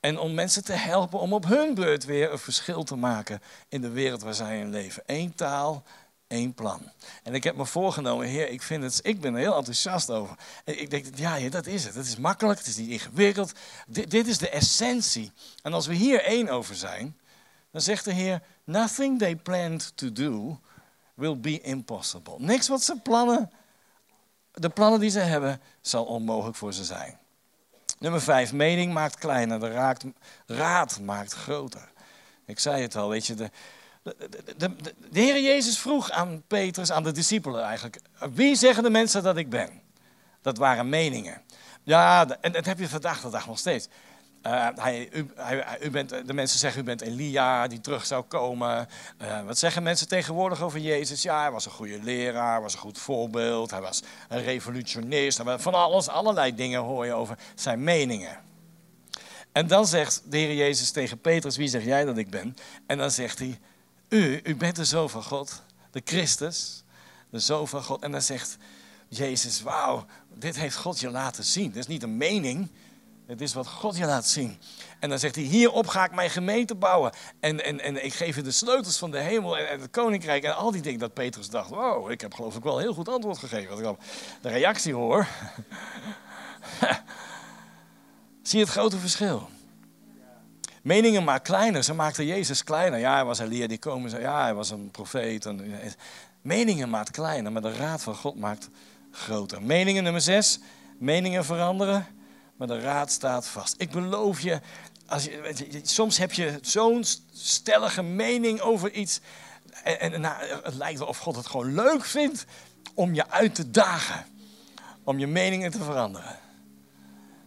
En 0.00 0.18
om 0.18 0.34
mensen 0.34 0.64
te 0.64 0.72
helpen 0.72 1.18
om 1.18 1.32
op 1.32 1.44
hun 1.44 1.74
beurt 1.74 2.04
weer 2.04 2.32
een 2.32 2.38
verschil 2.38 2.82
te 2.82 2.96
maken 2.96 3.40
in 3.68 3.80
de 3.80 3.88
wereld 3.88 4.22
waar 4.22 4.34
zij 4.34 4.58
in 4.58 4.70
leven. 4.70 5.02
Eén 5.06 5.34
taal, 5.34 5.82
één 6.26 6.54
plan. 6.54 6.92
En 7.22 7.34
ik 7.34 7.44
heb 7.44 7.56
me 7.56 7.66
voorgenomen, 7.66 8.26
Heer, 8.26 8.48
ik, 8.48 8.62
vind 8.62 8.82
het, 8.82 9.00
ik 9.02 9.20
ben 9.20 9.34
er 9.34 9.40
heel 9.40 9.56
enthousiast 9.56 10.10
over. 10.10 10.36
Ik 10.64 10.90
denk, 10.90 11.06
ja, 11.14 11.48
dat 11.48 11.66
is 11.66 11.84
het. 11.84 11.94
Het 11.94 12.06
is 12.06 12.16
makkelijk, 12.16 12.58
het 12.58 12.68
is 12.68 12.76
niet 12.76 12.90
ingewikkeld. 12.90 13.52
Dit 13.86 14.26
is 14.26 14.38
de 14.38 14.48
essentie. 14.48 15.32
En 15.62 15.72
als 15.72 15.86
we 15.86 15.94
hier 15.94 16.22
één 16.22 16.48
over 16.48 16.74
zijn, 16.74 17.18
dan 17.70 17.80
zegt 17.80 18.04
de 18.04 18.12
Heer, 18.12 18.42
nothing 18.68 19.18
they 19.18 19.36
planned 19.36 19.96
to 19.96 20.12
do 20.12 20.58
will 21.14 21.40
be 21.40 21.60
impossible. 21.60 22.34
Niks 22.38 22.68
wat 22.68 22.82
ze 22.82 23.00
plannen, 23.02 23.50
de 24.52 24.68
plannen 24.68 25.00
die 25.00 25.10
ze 25.10 25.18
hebben, 25.18 25.60
zal 25.80 26.04
onmogelijk 26.04 26.56
voor 26.56 26.72
ze 26.72 26.84
zijn. 26.84 27.18
Nummer 27.98 28.20
vijf, 28.20 28.52
mening 28.52 28.92
maakt 28.92 29.18
kleiner, 29.18 29.60
de 29.60 30.04
raad, 30.46 31.00
maakt 31.00 31.32
groter. 31.32 31.90
Ik 32.46 32.58
zei 32.58 32.82
het 32.82 32.96
al, 32.96 33.08
weet 33.08 33.26
je, 33.26 33.34
de, 33.34 33.50
de, 34.02 34.14
de, 34.56 34.94
de, 35.10 35.20
Heer 35.20 35.42
Jezus 35.42 35.78
vroeg 35.78 36.10
aan 36.10 36.42
Petrus, 36.46 36.92
aan 36.92 37.02
de 37.02 37.12
discipelen 37.12 37.64
eigenlijk, 37.64 38.00
wie 38.32 38.56
zeggen 38.56 38.82
de 38.82 38.90
mensen 38.90 39.22
dat 39.22 39.36
ik 39.36 39.50
ben? 39.50 39.80
Dat 40.42 40.58
waren 40.58 40.88
meningen. 40.88 41.42
Ja, 41.82 42.26
en 42.40 42.52
dat 42.52 42.64
heb 42.64 42.78
je 42.78 42.88
vandaag 42.88 43.20
de 43.20 43.30
dag 43.30 43.46
nog 43.46 43.58
steeds. 43.58 43.88
Uh, 44.46 44.68
hij, 44.74 45.08
u, 45.12 45.30
hij, 45.36 45.78
u, 45.82 45.90
bent, 45.90 46.08
de 46.26 46.32
mensen 46.32 46.58
zeggen, 46.58 46.80
u 46.80 46.84
bent 46.84 47.00
Elia 47.00 47.66
die 47.66 47.80
terug 47.80 48.06
zou 48.06 48.22
komen. 48.22 48.88
Uh, 49.22 49.42
wat 49.42 49.58
zeggen 49.58 49.82
mensen 49.82 50.08
tegenwoordig 50.08 50.62
over 50.62 50.80
Jezus? 50.80 51.22
Ja, 51.22 51.40
hij 51.40 51.50
was 51.50 51.64
een 51.64 51.70
goede 51.70 52.02
leraar, 52.02 52.62
was 52.62 52.72
een 52.72 52.78
goed 52.78 52.98
voorbeeld. 52.98 53.70
Hij 53.70 53.80
was 53.80 54.02
een 54.28 54.42
revolutionist. 54.42 55.40
Van 55.56 55.74
alles, 55.74 56.08
allerlei 56.08 56.54
dingen 56.54 56.80
hoor 56.80 57.06
je 57.06 57.12
over 57.12 57.38
zijn 57.54 57.84
meningen. 57.84 58.38
En 59.52 59.66
dan 59.66 59.86
zegt 59.86 60.22
de 60.24 60.36
Heer 60.36 60.54
Jezus 60.54 60.90
tegen 60.90 61.20
Petrus, 61.20 61.56
wie 61.56 61.68
zeg 61.68 61.84
jij 61.84 62.04
dat 62.04 62.16
ik 62.16 62.30
ben? 62.30 62.56
En 62.86 62.98
dan 62.98 63.10
zegt 63.10 63.38
hij, 63.38 63.58
u, 64.08 64.40
u 64.44 64.56
bent 64.56 64.76
de 64.76 64.84
Zoon 64.84 65.10
van 65.10 65.22
God, 65.22 65.62
de 65.90 66.00
Christus, 66.04 66.84
de 67.30 67.38
Zoon 67.38 67.68
van 67.68 67.82
God. 67.82 68.02
En 68.02 68.12
dan 68.12 68.22
zegt 68.22 68.56
Jezus, 69.08 69.62
wauw, 69.62 70.06
dit 70.34 70.56
heeft 70.56 70.76
God 70.76 71.00
je 71.00 71.10
laten 71.10 71.44
zien. 71.44 71.66
Dit 71.66 71.76
is 71.76 71.86
niet 71.86 72.02
een 72.02 72.16
mening, 72.16 72.70
het 73.28 73.40
is 73.40 73.54
wat 73.54 73.66
God 73.66 73.96
je 73.96 74.04
laat 74.04 74.26
zien. 74.26 74.58
En 74.98 75.08
dan 75.08 75.18
zegt 75.18 75.34
hij, 75.34 75.44
hierop 75.44 75.86
ga 75.86 76.04
ik 76.04 76.14
mijn 76.14 76.30
gemeente 76.30 76.74
bouwen. 76.74 77.12
En, 77.40 77.64
en, 77.64 77.80
en 77.80 78.04
ik 78.04 78.14
geef 78.14 78.36
je 78.36 78.42
de 78.42 78.50
sleutels 78.50 78.98
van 78.98 79.10
de 79.10 79.18
hemel 79.18 79.58
en, 79.58 79.80
het 79.80 79.90
koninkrijk 79.90 80.44
en 80.44 80.56
al 80.56 80.70
die 80.70 80.82
dingen. 80.82 80.98
Dat 80.98 81.14
Petrus 81.14 81.50
dacht, 81.50 81.70
wow, 81.70 82.10
ik 82.10 82.20
heb 82.20 82.34
geloof 82.34 82.56
ik 82.56 82.62
wel 82.62 82.76
een 82.76 82.82
heel 82.82 82.94
goed 82.94 83.08
antwoord 83.08 83.38
gegeven. 83.38 83.70
Als 83.70 83.80
ik 83.80 83.96
de 84.40 84.48
reactie 84.48 84.94
hoor. 84.94 85.26
Zie 88.42 88.58
je 88.58 88.64
het 88.64 88.74
grote 88.74 88.98
verschil? 88.98 89.48
Meningen 90.82 91.24
maken 91.24 91.42
kleiner. 91.42 91.84
Ze 91.84 91.94
maakten 91.94 92.26
Jezus 92.26 92.64
kleiner. 92.64 92.98
Ja, 92.98 93.14
hij 93.14 93.24
was 93.24 93.38
Elia 93.38 93.66
die 93.66 93.78
komen. 93.78 94.20
Ja, 94.20 94.42
hij 94.42 94.54
was 94.54 94.70
een 94.70 94.90
profeet. 94.90 95.46
En, 95.46 95.80
meningen 96.42 96.90
maakt 96.90 97.10
kleiner, 97.10 97.52
maar 97.52 97.62
de 97.62 97.74
raad 97.74 98.02
van 98.02 98.14
God 98.14 98.38
maakt 98.38 98.68
groter. 99.10 99.62
Meningen 99.62 100.02
nummer 100.02 100.22
zes. 100.22 100.60
Meningen 100.98 101.44
veranderen 101.44 102.06
maar 102.58 102.66
de 102.66 102.80
raad 102.80 103.12
staat 103.12 103.46
vast. 103.46 103.74
Ik 103.78 103.90
beloof 103.90 104.40
je, 104.40 104.60
als 105.06 105.24
je, 105.24 105.80
soms 105.82 106.18
heb 106.18 106.32
je 106.32 106.58
zo'n 106.62 107.04
stellige 107.34 108.02
mening 108.02 108.60
over 108.60 108.92
iets. 108.92 109.20
En, 109.84 110.12
en 110.12 110.20
nou, 110.20 110.44
het 110.62 110.74
lijkt 110.74 110.98
wel 110.98 111.08
of 111.08 111.18
God 111.18 111.36
het 111.36 111.46
gewoon 111.46 111.74
leuk 111.74 112.04
vindt 112.04 112.44
om 112.94 113.14
je 113.14 113.30
uit 113.30 113.54
te 113.54 113.70
dagen. 113.70 114.26
Om 115.04 115.18
je 115.18 115.26
meningen 115.26 115.70
te 115.70 115.82
veranderen. 115.82 116.38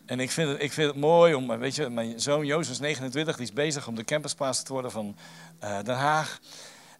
En 0.05 0.19
ik 0.19 0.31
vind 0.31 0.49
het, 0.49 0.61
ik 0.61 0.71
vind 0.71 0.87
het 0.87 0.99
mooi 0.99 1.33
om, 1.33 1.57
weet 1.57 1.75
je, 1.75 1.89
mijn 1.89 2.19
zoon 2.19 2.45
Jozef 2.45 2.71
is 2.71 2.79
29, 2.79 3.35
die 3.35 3.45
is 3.45 3.53
bezig 3.53 3.87
om 3.87 3.95
de 3.95 4.03
campuspaas 4.03 4.63
te 4.63 4.73
worden 4.73 4.91
van 4.91 5.15
uh, 5.63 5.77
Den 5.83 5.95
Haag. 5.95 6.39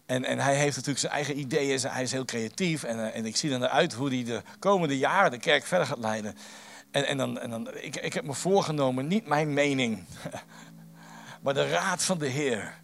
En, 0.06 0.24
en 0.24 0.38
hij 0.38 0.54
heeft 0.54 0.76
natuurlijk 0.76 0.98
zijn 0.98 1.12
eigen 1.12 1.38
ideeën, 1.38 1.80
hij 1.80 2.02
is 2.02 2.12
heel 2.12 2.24
creatief. 2.24 2.82
En, 2.82 2.96
uh, 2.96 3.16
en 3.16 3.26
ik 3.26 3.36
zie 3.36 3.50
dan 3.50 3.62
eruit 3.62 3.92
hoe 3.92 4.08
hij 4.08 4.24
de 4.24 4.42
komende 4.58 4.98
jaren 4.98 5.30
de 5.30 5.38
kerk 5.38 5.64
verder 5.64 5.86
gaat 5.86 5.98
leiden. 5.98 6.36
En, 6.92 7.06
en 7.06 7.16
dan, 7.16 7.38
en 7.38 7.50
dan 7.50 7.68
ik, 7.74 7.96
ik 7.96 8.12
heb 8.12 8.24
me 8.24 8.34
voorgenomen, 8.34 9.06
niet 9.06 9.26
mijn 9.26 9.52
mening, 9.52 10.04
maar 11.42 11.54
de 11.54 11.68
raad 11.68 12.02
van 12.02 12.18
de 12.18 12.26
Heer. 12.26 12.80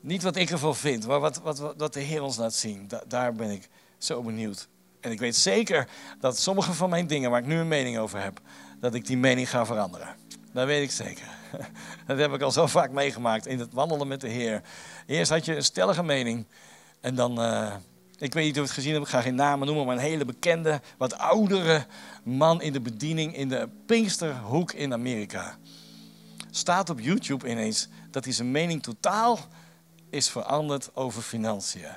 Niet 0.00 0.22
wat 0.22 0.36
ik 0.36 0.50
ervan 0.50 0.76
vind, 0.76 1.06
maar 1.06 1.20
wat, 1.20 1.40
wat, 1.40 1.74
wat 1.76 1.92
de 1.92 2.00
Heer 2.00 2.22
ons 2.22 2.36
laat 2.36 2.54
zien. 2.54 2.90
daar 3.06 3.32
ben 3.32 3.50
ik 3.50 3.68
zo 3.98 4.22
benieuwd. 4.22 4.68
En 5.00 5.10
ik 5.10 5.18
weet 5.18 5.36
zeker 5.36 5.88
dat 6.20 6.38
sommige 6.38 6.72
van 6.72 6.90
mijn 6.90 7.06
dingen 7.06 7.30
waar 7.30 7.40
ik 7.40 7.46
nu 7.46 7.58
een 7.58 7.68
mening 7.68 7.98
over 7.98 8.22
heb, 8.22 8.40
dat 8.80 8.94
ik 8.94 9.06
die 9.06 9.16
mening 9.16 9.50
ga 9.50 9.66
veranderen. 9.66 10.16
Dat 10.52 10.66
weet 10.66 10.82
ik 10.82 10.90
zeker. 10.90 11.26
Dat 12.06 12.18
heb 12.18 12.32
ik 12.32 12.42
al 12.42 12.50
zo 12.50 12.66
vaak 12.66 12.90
meegemaakt 12.90 13.46
in 13.46 13.58
het 13.58 13.72
wandelen 13.72 14.08
met 14.08 14.20
de 14.20 14.28
Heer. 14.28 14.62
Eerst 15.06 15.30
had 15.30 15.44
je 15.44 15.56
een 15.56 15.64
stellige 15.64 16.02
mening 16.02 16.46
en 17.00 17.14
dan, 17.14 17.40
uh, 17.40 17.74
ik 18.18 18.32
weet 18.32 18.44
niet 18.44 18.52
of 18.52 18.56
je 18.56 18.60
het 18.60 18.70
gezien 18.70 18.92
hebt, 18.92 19.04
ik 19.04 19.10
ga 19.10 19.20
geen 19.20 19.34
namen 19.34 19.66
noemen, 19.66 19.86
maar 19.86 19.96
een 19.96 20.02
hele 20.02 20.24
bekende, 20.24 20.80
wat 20.96 21.18
oudere 21.18 21.86
man 22.22 22.62
in 22.62 22.72
de 22.72 22.80
bediening 22.80 23.36
in 23.36 23.48
de 23.48 23.68
Pinksterhoek 23.86 24.72
in 24.72 24.92
Amerika. 24.92 25.56
Staat 26.50 26.90
op 26.90 27.00
YouTube 27.00 27.50
ineens 27.50 27.88
dat 28.10 28.24
hij 28.24 28.32
zijn 28.32 28.50
mening 28.50 28.82
totaal 28.82 29.38
is 30.10 30.30
veranderd 30.30 30.96
over 30.96 31.22
financiën. 31.22 31.90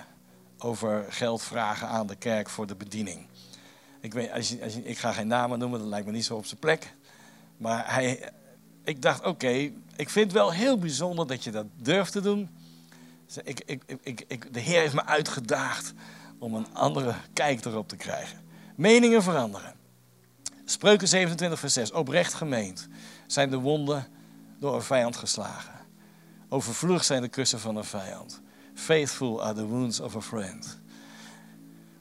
Over 0.58 1.06
geld 1.10 1.42
vragen 1.42 1.88
aan 1.88 2.08
de 2.08 2.16
kerk 2.16 2.50
voor 2.50 2.68
de 2.68 2.76
bediening. 2.76 3.28
Ik, 4.00 4.14
weet, 4.14 4.32
als 4.32 4.50
je, 4.50 4.64
als 4.64 4.74
je, 4.74 4.84
ik 4.84 4.98
ga 4.98 5.12
geen 5.12 5.28
namen 5.28 5.60
noemen, 5.60 5.80
dat 5.80 5.88
lijkt 5.88 6.06
me 6.06 6.12
niet 6.12 6.26
zo 6.26 6.36
op 6.36 6.46
zijn 6.46 6.60
plek. 6.60 6.96
Maar 7.58 7.94
hij, 7.94 8.32
ik 8.84 9.02
dacht, 9.02 9.26
oké, 9.26 9.72
ik 9.96 10.10
vind 10.10 10.26
het 10.26 10.32
wel 10.32 10.52
heel 10.52 10.78
bijzonder 10.78 11.28
dat 11.28 11.44
je 11.44 11.52
dat 11.52 11.66
durft 11.76 12.12
te 12.12 12.22
doen. 12.22 12.50
Ik, 13.44 13.62
ik, 13.65 14.24
ik, 14.28 14.54
de 14.54 14.60
Heer 14.60 14.80
heeft 14.80 14.94
me 14.94 15.06
uitgedaagd 15.06 15.94
om 16.39 16.56
een 16.56 16.74
andere 16.74 17.15
kijk 17.34 17.65
erop 17.65 17.88
te 17.88 17.96
krijgen. 17.96 18.39
Meningen 18.76 19.24
veranderen. 19.24 19.76
Spreuken 20.65 21.08
27, 21.08 21.60
vers 21.60 21.74
6. 21.74 21.91
Oprecht 21.91 22.34
gemeend 22.34 22.88
zijn 23.28 23.50
de 23.50 23.58
wonden 23.58 24.08
door 24.60 24.76
een 24.76 24.82
vijand 24.82 25.15
geslagen. 25.15 25.80
Overvloedig 26.50 27.04
zijn 27.04 27.22
de 27.22 27.28
kussen 27.28 27.60
van 27.60 27.76
een 27.76 27.84
vijand. 27.84 28.41
Faithful 28.74 29.44
are 29.44 29.54
the 29.54 29.65
wounds 29.65 30.00
of 30.00 30.15
a 30.15 30.22
friend. 30.22 30.80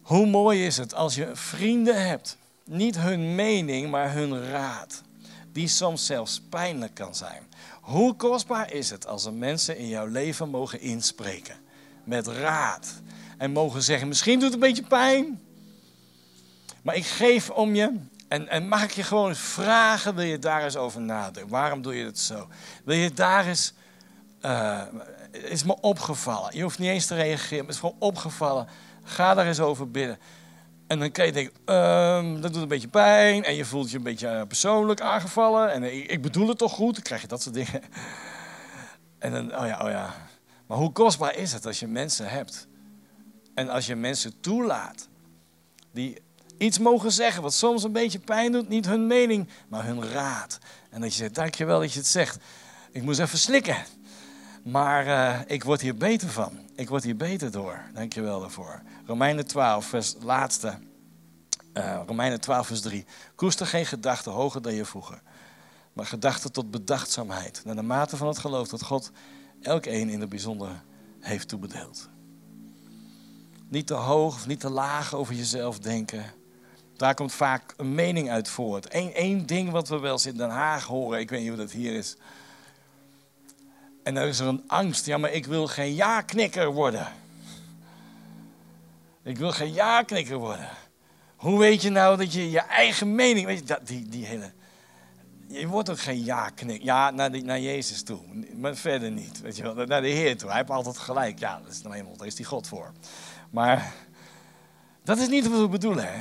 Hoe 0.03 0.27
mooi 0.27 0.67
is 0.67 0.77
het 0.77 0.95
als 0.95 1.15
je 1.15 1.31
vrienden 1.33 2.07
hebt. 2.07 2.37
Niet 2.65 2.99
hun 2.99 3.35
mening, 3.35 3.91
maar 3.91 4.13
hun 4.13 4.45
raad. 4.45 5.03
Die 5.53 5.69
soms 5.69 6.07
zelfs 6.07 6.41
pijnlijk 6.41 6.95
kan 6.95 7.15
zijn. 7.15 7.43
Hoe 7.81 8.15
kostbaar 8.15 8.73
is 8.73 8.91
het 8.91 9.07
als 9.07 9.25
er 9.25 9.33
mensen 9.33 9.77
in 9.77 9.89
jouw 9.89 10.07
leven 10.07 10.49
mogen 10.49 10.81
inspreken. 10.81 11.57
Met 12.05 12.27
raad. 12.27 12.93
En 13.39 13.51
mogen 13.51 13.83
zeggen, 13.83 14.09
misschien 14.09 14.35
doet 14.35 14.43
het 14.43 14.53
een 14.53 14.69
beetje 14.69 14.83
pijn. 14.83 15.41
Maar 16.83 16.95
ik 16.95 17.07
geef 17.07 17.51
om 17.51 17.75
je. 17.75 17.99
En, 18.29 18.49
en 18.49 18.69
mag 18.69 18.83
ik 18.83 18.91
je 18.91 19.03
gewoon 19.03 19.35
vragen, 19.35 20.15
wil 20.15 20.25
je 20.25 20.39
daar 20.39 20.65
eens 20.65 20.77
over 20.77 21.01
nadenken? 21.01 21.51
Waarom 21.51 21.83
doe 21.83 21.97
je 21.97 22.05
het 22.05 22.19
zo? 22.19 22.49
Wil 22.85 22.97
je 22.97 23.13
daar 23.13 23.47
eens... 23.47 23.73
Uh, 24.43 24.83
is 25.33 25.65
me 25.65 25.81
opgevallen. 25.81 26.57
Je 26.57 26.63
hoeft 26.63 26.79
niet 26.79 26.89
eens 26.89 27.07
te 27.07 27.15
reageren, 27.15 27.57
maar 27.57 27.67
het 27.67 27.75
is 27.75 27.81
gewoon 27.81 27.97
opgevallen. 27.99 28.67
Ga 29.03 29.35
daar 29.35 29.47
eens 29.47 29.61
over 29.61 29.91
bidden. 29.91 30.19
En 30.91 30.99
dan 30.99 31.11
kan 31.11 31.27
je 31.27 31.33
denken, 31.33 31.55
ehm, 31.65 32.41
dat 32.41 32.53
doet 32.53 32.63
een 32.63 32.69
beetje 32.69 32.89
pijn. 32.89 33.45
En 33.45 33.55
je 33.55 33.65
voelt 33.65 33.91
je 33.91 33.97
een 33.97 34.03
beetje 34.03 34.29
eh, 34.29 34.43
persoonlijk 34.47 35.01
aangevallen. 35.01 35.73
En 35.73 35.83
ik, 35.83 36.11
ik 36.11 36.23
bedoel 36.23 36.49
het 36.49 36.59
toch 36.59 36.73
goed? 36.73 36.95
Dan 36.95 37.03
krijg 37.03 37.21
je 37.21 37.27
dat 37.27 37.43
soort 37.43 37.55
dingen. 37.55 37.83
En 39.19 39.33
dan, 39.33 39.59
oh 39.59 39.67
ja, 39.67 39.81
oh 39.83 39.91
ja. 39.91 40.15
Maar 40.67 40.79
hoe 40.79 40.93
kostbaar 40.93 41.37
is 41.37 41.53
het 41.53 41.67
als 41.67 41.81
je 41.81 41.87
mensen 41.87 42.29
hebt? 42.29 42.67
En 43.55 43.69
als 43.69 43.87
je 43.87 43.97
mensen 43.97 44.41
toelaat 44.41 45.09
die 45.93 46.23
iets 46.59 46.79
mogen 46.79 47.13
zeggen 47.13 47.43
wat 47.43 47.55
soms 47.55 47.83
een 47.83 47.93
beetje 47.93 48.19
pijn 48.19 48.53
doet, 48.53 48.69
niet 48.69 48.87
hun 48.87 49.07
mening, 49.07 49.49
maar 49.69 49.85
hun 49.85 50.11
raad. 50.11 50.59
En 50.91 51.01
dat 51.01 51.11
je 51.11 51.19
zegt, 51.19 51.35
dankjewel 51.35 51.81
dat 51.81 51.93
je 51.93 51.99
het 51.99 52.09
zegt. 52.09 52.39
Ik 52.91 53.03
moest 53.03 53.21
even 53.21 53.39
slikken. 53.39 53.85
Maar 54.63 55.07
uh, 55.07 55.41
ik 55.47 55.65
word 55.65 55.81
hier 55.81 55.97
beter 55.97 56.29
van. 56.29 56.59
Ik 56.75 56.89
word 56.89 57.03
hier 57.03 57.17
beter 57.17 57.51
door. 57.51 57.81
Dankjewel 57.95 58.41
daarvoor. 58.41 58.83
Romeinen 59.07 59.47
12, 59.47 59.87
vers 59.87 60.15
laatste. 60.23 60.79
Uh, 61.75 62.01
Romeinen 62.07 62.41
12, 62.41 62.67
vers 62.67 62.81
3. 62.81 63.05
Koester 63.35 63.67
geen 63.67 63.87
gedachten 63.87 64.33
hoger 64.33 64.63
dan 64.63 64.75
je 64.75 64.85
vroeger. 64.85 65.23
Maar 65.93 66.07
gedachten 66.07 66.53
tot 66.53 66.71
bedachtzaamheid. 66.71 67.63
Naar 67.65 67.75
de 67.75 67.83
mate 67.83 68.17
van 68.17 68.29
het 68.29 68.39
geloof 68.39 68.69
dat 68.69 68.83
God 68.83 69.11
elk 69.61 69.87
een 69.87 70.09
in 70.09 70.21
het 70.21 70.29
bijzonder 70.29 70.83
heeft 71.21 71.49
toebedeeld. 71.49 72.09
Niet 73.69 73.87
te 73.87 73.95
hoog 73.95 74.35
of 74.35 74.47
niet 74.47 74.61
te 74.61 74.71
laag 74.71 75.15
over 75.15 75.35
jezelf 75.35 75.79
denken. 75.79 76.25
Daar 76.97 77.15
komt 77.15 77.33
vaak 77.33 77.75
een 77.77 77.95
mening 77.95 78.31
uit 78.31 78.49
voort. 78.49 78.87
Eén 79.15 79.47
ding 79.47 79.71
wat 79.71 79.89
we 79.89 79.99
wel 79.99 80.13
eens 80.13 80.27
in 80.27 80.37
Den 80.37 80.51
Haag 80.51 80.85
horen, 80.85 81.21
ik 81.21 81.31
weet 81.31 81.41
niet 81.41 81.49
hoe 81.49 81.59
dat 81.59 81.71
hier 81.71 81.95
is. 81.95 82.17
En 84.11 84.17
dan 84.17 84.27
is 84.27 84.39
er 84.39 84.47
een 84.47 84.65
angst. 84.67 85.07
Ja, 85.07 85.19
maar 85.19 85.33
ik 85.33 85.47
wil 85.47 85.67
geen 85.67 85.95
ja-knikker 85.95 86.73
worden. 86.73 87.07
Ik 89.23 89.39
wil 89.39 89.53
geen 89.53 89.73
ja-knikker 89.73 90.37
worden. 90.37 90.69
Hoe 91.37 91.59
weet 91.59 91.83
je 91.83 91.91
nou 91.91 92.17
dat 92.17 92.33
je 92.33 92.51
je 92.51 92.61
eigen 92.61 93.15
mening. 93.15 93.47
Weet 93.47 93.59
je, 93.59 93.65
dat, 93.65 93.87
die, 93.87 94.09
die 94.09 94.27
hele. 94.27 94.53
Je 95.47 95.67
wordt 95.67 95.91
ook 95.91 96.01
geen 96.01 96.25
ja-knikker. 96.25 96.85
Ja, 96.85 97.11
naar, 97.11 97.43
naar 97.43 97.61
Jezus 97.61 98.03
toe. 98.03 98.21
Maar 98.57 98.77
verder 98.77 99.11
niet. 99.11 99.41
Weet 99.41 99.57
je 99.57 99.63
wel, 99.63 99.87
naar 99.87 100.03
de 100.03 100.09
Heer 100.09 100.37
toe. 100.37 100.49
Hij 100.49 100.59
heeft 100.59 100.71
altijd 100.71 100.99
gelijk. 100.99 101.39
Ja, 101.39 101.61
dat 101.65 101.73
is 101.73 101.83
nou 101.83 101.95
eenmaal, 101.95 102.17
daar 102.17 102.27
is 102.27 102.35
die 102.35 102.47
God 102.47 102.67
voor. 102.67 102.93
Maar 103.51 103.93
dat 105.05 105.19
is 105.19 105.29
niet 105.29 105.49
wat 105.49 105.61
we 105.61 105.69
bedoelen, 105.69 106.13
hè? 106.13 106.21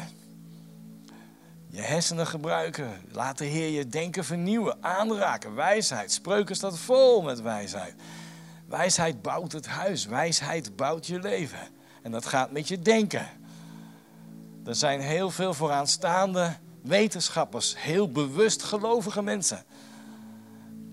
Je 1.72 1.82
hersenen 1.82 2.28
gebruiken. 2.28 3.02
Laat 3.12 3.38
de 3.38 3.46
Heer 3.46 3.70
je 3.70 3.88
denken 3.88 4.26
vernieuwen, 4.26 4.78
aanraken. 4.82 5.56
Wijsheid. 5.56 6.12
Spreuken 6.12 6.56
staat 6.56 6.80
vol 6.80 7.22
met 7.22 7.42
wijsheid. 7.42 7.96
Wijsheid 8.66 9.22
bouwt 9.22 9.52
het 9.52 9.68
huis. 9.68 10.06
Wijsheid 10.06 10.76
bouwt 10.76 11.06
je 11.06 11.20
leven. 11.20 11.60
En 12.02 12.12
dat 12.12 12.26
gaat 12.26 12.52
met 12.52 12.68
je 12.68 12.80
denken. 12.80 13.28
Er 14.66 14.76
zijn 14.76 15.00
heel 15.00 15.30
veel 15.30 15.54
vooraanstaande 15.54 16.56
wetenschappers, 16.82 17.76
heel 17.78 18.12
bewust 18.12 18.64
gelovige 18.64 19.22
mensen. 19.22 19.64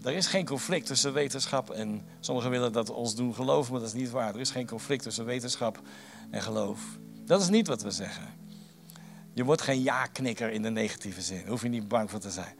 Er 0.02 0.12
is 0.12 0.26
geen 0.26 0.46
conflict 0.46 0.86
tussen 0.86 1.12
wetenschap 1.12 1.70
en 1.70 2.06
sommigen 2.20 2.50
willen 2.50 2.72
dat 2.72 2.90
ons 2.90 3.14
doen 3.14 3.34
geloven, 3.34 3.72
maar 3.72 3.80
dat 3.80 3.88
is 3.88 4.00
niet 4.00 4.10
waar. 4.10 4.34
Er 4.34 4.40
is 4.40 4.50
geen 4.50 4.66
conflict 4.66 5.02
tussen 5.02 5.24
wetenschap 5.24 5.80
en 6.30 6.42
geloof. 6.42 6.80
Dat 7.24 7.40
is 7.40 7.48
niet 7.48 7.66
wat 7.66 7.82
we 7.82 7.90
zeggen. 7.90 8.24
Je 9.36 9.44
wordt 9.44 9.62
geen 9.62 9.82
ja-knikker 9.82 10.50
in 10.50 10.62
de 10.62 10.70
negatieve 10.70 11.20
zin. 11.20 11.40
Daar 11.40 11.48
hoef 11.48 11.62
je 11.62 11.68
niet 11.68 11.88
bang 11.88 12.10
voor 12.10 12.20
te 12.20 12.30
zijn. 12.30 12.54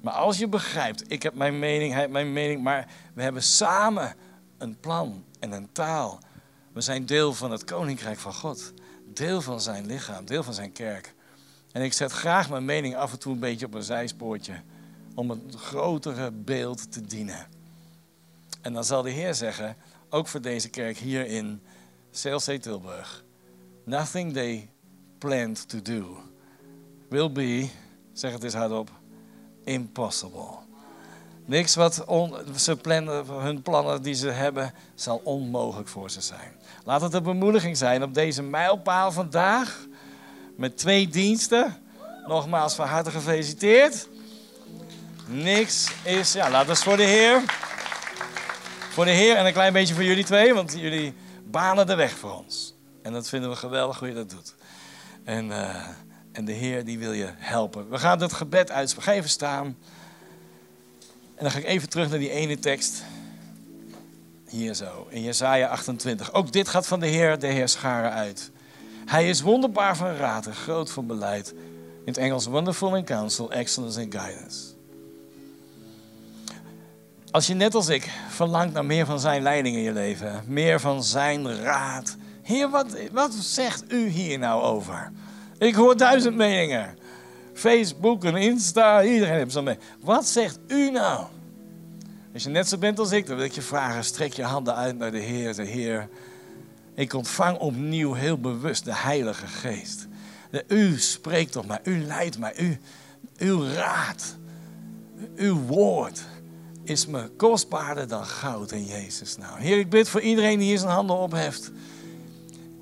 Maar 0.00 0.12
als 0.12 0.38
je 0.38 0.48
begrijpt, 0.48 1.12
ik 1.12 1.22
heb 1.22 1.34
mijn 1.34 1.58
mening, 1.58 1.90
hij 1.90 2.00
heeft 2.00 2.12
mijn 2.12 2.32
mening, 2.32 2.62
maar 2.62 2.88
we 3.14 3.22
hebben 3.22 3.42
samen 3.42 4.14
een 4.58 4.80
plan 4.80 5.24
en 5.38 5.52
een 5.52 5.72
taal. 5.72 6.18
We 6.72 6.80
zijn 6.80 7.06
deel 7.06 7.34
van 7.34 7.50
het 7.50 7.64
koninkrijk 7.64 8.18
van 8.18 8.34
God. 8.34 8.72
Deel 9.04 9.40
van 9.40 9.60
zijn 9.60 9.86
lichaam, 9.86 10.24
deel 10.24 10.42
van 10.42 10.54
zijn 10.54 10.72
kerk. 10.72 11.14
En 11.72 11.82
ik 11.82 11.92
zet 11.92 12.12
graag 12.12 12.50
mijn 12.50 12.64
mening 12.64 12.96
af 12.96 13.12
en 13.12 13.18
toe 13.18 13.32
een 13.32 13.40
beetje 13.40 13.66
op 13.66 13.74
een 13.74 13.82
zijspoortje. 13.82 14.62
Om 15.14 15.30
het 15.30 15.54
grotere 15.54 16.30
beeld 16.30 16.92
te 16.92 17.00
dienen. 17.00 17.46
En 18.62 18.72
dan 18.72 18.84
zal 18.84 19.02
de 19.02 19.10
Heer 19.10 19.34
zeggen, 19.34 19.76
ook 20.08 20.28
voor 20.28 20.40
deze 20.40 20.68
kerk 20.68 20.96
hier 20.96 21.26
in 21.26 21.62
CLC 22.22 22.60
Tilburg. 22.62 23.24
Nothing 23.84 24.32
they 24.32 24.70
planned 25.20 25.68
to 25.68 25.82
do 25.82 26.16
will 27.08 27.32
be, 27.32 27.68
zeg 28.12 28.32
het 28.32 28.44
eens 28.44 28.54
hardop, 28.54 28.90
impossible. 29.64 30.58
Niks 31.44 31.74
wat 31.74 32.04
ze 32.56 32.76
plannen, 32.76 33.26
hun 33.26 33.62
plannen 33.62 34.02
die 34.02 34.14
ze 34.14 34.28
hebben, 34.28 34.74
zal 34.94 35.20
onmogelijk 35.24 35.88
voor 35.88 36.10
ze 36.10 36.20
zijn. 36.20 36.52
Laat 36.84 37.00
het 37.00 37.14
een 37.14 37.22
bemoediging 37.22 37.76
zijn 37.76 38.02
op 38.02 38.14
deze 38.14 38.42
mijlpaal 38.42 39.12
vandaag. 39.12 39.86
Met 40.56 40.76
twee 40.76 41.08
diensten. 41.08 41.76
Nogmaals 42.26 42.74
van 42.74 42.86
harte 42.86 43.10
gefeliciteerd. 43.10 44.08
Niks 45.26 45.90
is, 46.04 46.32
ja, 46.32 46.50
laat 46.50 46.68
eens 46.68 46.82
voor 46.82 46.96
de 46.96 47.02
Heer. 47.02 47.42
Voor 48.90 49.04
de 49.04 49.10
Heer 49.10 49.36
en 49.36 49.46
een 49.46 49.52
klein 49.52 49.72
beetje 49.72 49.94
voor 49.94 50.04
jullie 50.04 50.24
twee, 50.24 50.54
want 50.54 50.72
jullie 50.76 51.14
banen 51.44 51.86
de 51.86 51.94
weg 51.94 52.12
voor 52.12 52.36
ons. 52.36 52.74
En 53.02 53.12
dat 53.12 53.28
vinden 53.28 53.50
we 53.50 53.56
geweldig 53.56 53.98
hoe 53.98 54.08
je 54.08 54.14
dat 54.14 54.30
doet. 54.30 54.54
En, 55.30 55.46
uh, 55.46 55.86
en 56.32 56.44
de 56.44 56.52
Heer 56.52 56.84
die 56.84 56.98
wil 56.98 57.12
je 57.12 57.28
helpen. 57.36 57.90
We 57.90 57.98
gaan 57.98 58.20
het 58.20 58.32
gebed 58.32 58.70
uitspreken. 58.70 59.12
Even 59.12 59.30
staan. 59.30 59.66
En 61.34 61.42
dan 61.42 61.50
ga 61.50 61.58
ik 61.58 61.64
even 61.64 61.88
terug 61.88 62.10
naar 62.10 62.18
die 62.18 62.30
ene 62.30 62.58
tekst. 62.58 63.04
Hier 64.48 64.74
zo, 64.74 65.06
in 65.08 65.22
Jesaja 65.22 65.68
28. 65.68 66.32
Ook 66.32 66.52
dit 66.52 66.68
gaat 66.68 66.86
van 66.86 67.00
de 67.00 67.06
Heer, 67.06 67.38
de 67.38 67.46
Heer 67.46 67.68
scharen 67.68 68.12
uit. 68.12 68.50
Hij 69.06 69.28
is 69.28 69.40
wonderbaar 69.40 69.96
van 69.96 70.16
raad 70.16 70.46
en 70.46 70.54
groot 70.54 70.90
van 70.90 71.06
beleid. 71.06 71.52
In 71.52 72.02
het 72.04 72.16
Engels 72.16 72.46
wonderful 72.46 72.96
in 72.96 73.04
counsel, 73.04 73.52
excellence 73.52 74.00
in 74.00 74.12
guidance. 74.12 74.74
Als 77.30 77.46
je 77.46 77.54
net 77.54 77.74
als 77.74 77.88
ik 77.88 78.10
verlangt 78.28 78.74
naar 78.74 78.84
meer 78.84 79.06
van 79.06 79.20
zijn 79.20 79.42
leiding 79.42 79.76
in 79.76 79.82
je 79.82 79.92
leven, 79.92 80.42
meer 80.46 80.80
van 80.80 81.04
zijn 81.04 81.56
raad. 81.56 82.16
Heer, 82.50 82.70
wat, 82.70 82.96
wat 83.12 83.32
zegt 83.34 83.92
u 83.92 84.08
hier 84.08 84.38
nou 84.38 84.62
over? 84.62 85.12
Ik 85.58 85.74
hoor 85.74 85.96
duizend 85.96 86.36
meningen. 86.36 86.98
Facebook 87.54 88.24
en 88.24 88.36
Insta, 88.36 89.02
iedereen 89.02 89.34
heeft 89.34 89.52
zo'n 89.52 89.64
mening. 89.64 89.82
Wat 90.00 90.26
zegt 90.26 90.58
u 90.66 90.90
nou? 90.90 91.26
Als 92.34 92.42
je 92.42 92.48
net 92.48 92.68
zo 92.68 92.78
bent 92.78 92.98
als 92.98 93.12
ik, 93.12 93.26
dan 93.26 93.36
wil 93.36 93.44
ik 93.44 93.52
je 93.52 93.62
vragen: 93.62 94.04
strek 94.04 94.32
je 94.32 94.42
handen 94.42 94.74
uit 94.74 94.98
naar 94.98 95.10
de 95.10 95.18
Heer. 95.18 95.54
De 95.54 95.64
Heer, 95.64 96.08
ik 96.94 97.14
ontvang 97.14 97.58
opnieuw 97.58 98.12
heel 98.12 98.38
bewust 98.38 98.84
de 98.84 98.94
Heilige 98.94 99.46
Geest. 99.46 100.06
U 100.68 100.98
spreekt 100.98 101.52
tot 101.52 101.66
mij, 101.66 101.80
u 101.82 102.04
leidt 102.04 102.38
mij, 102.38 102.58
u, 102.58 102.78
uw 103.38 103.64
raad, 103.64 104.36
uw 105.36 105.56
woord 105.56 106.22
is 106.84 107.06
me 107.06 107.30
kostbaarder 107.36 108.08
dan 108.08 108.24
goud 108.24 108.72
in 108.72 108.84
Jezus. 108.84 109.36
Nou, 109.36 109.60
Heer, 109.60 109.78
ik 109.78 109.90
bid 109.90 110.08
voor 110.08 110.20
iedereen 110.20 110.58
die 110.58 110.68
hier 110.68 110.78
zijn 110.78 110.90
handen 110.90 111.16
opheft. 111.16 111.70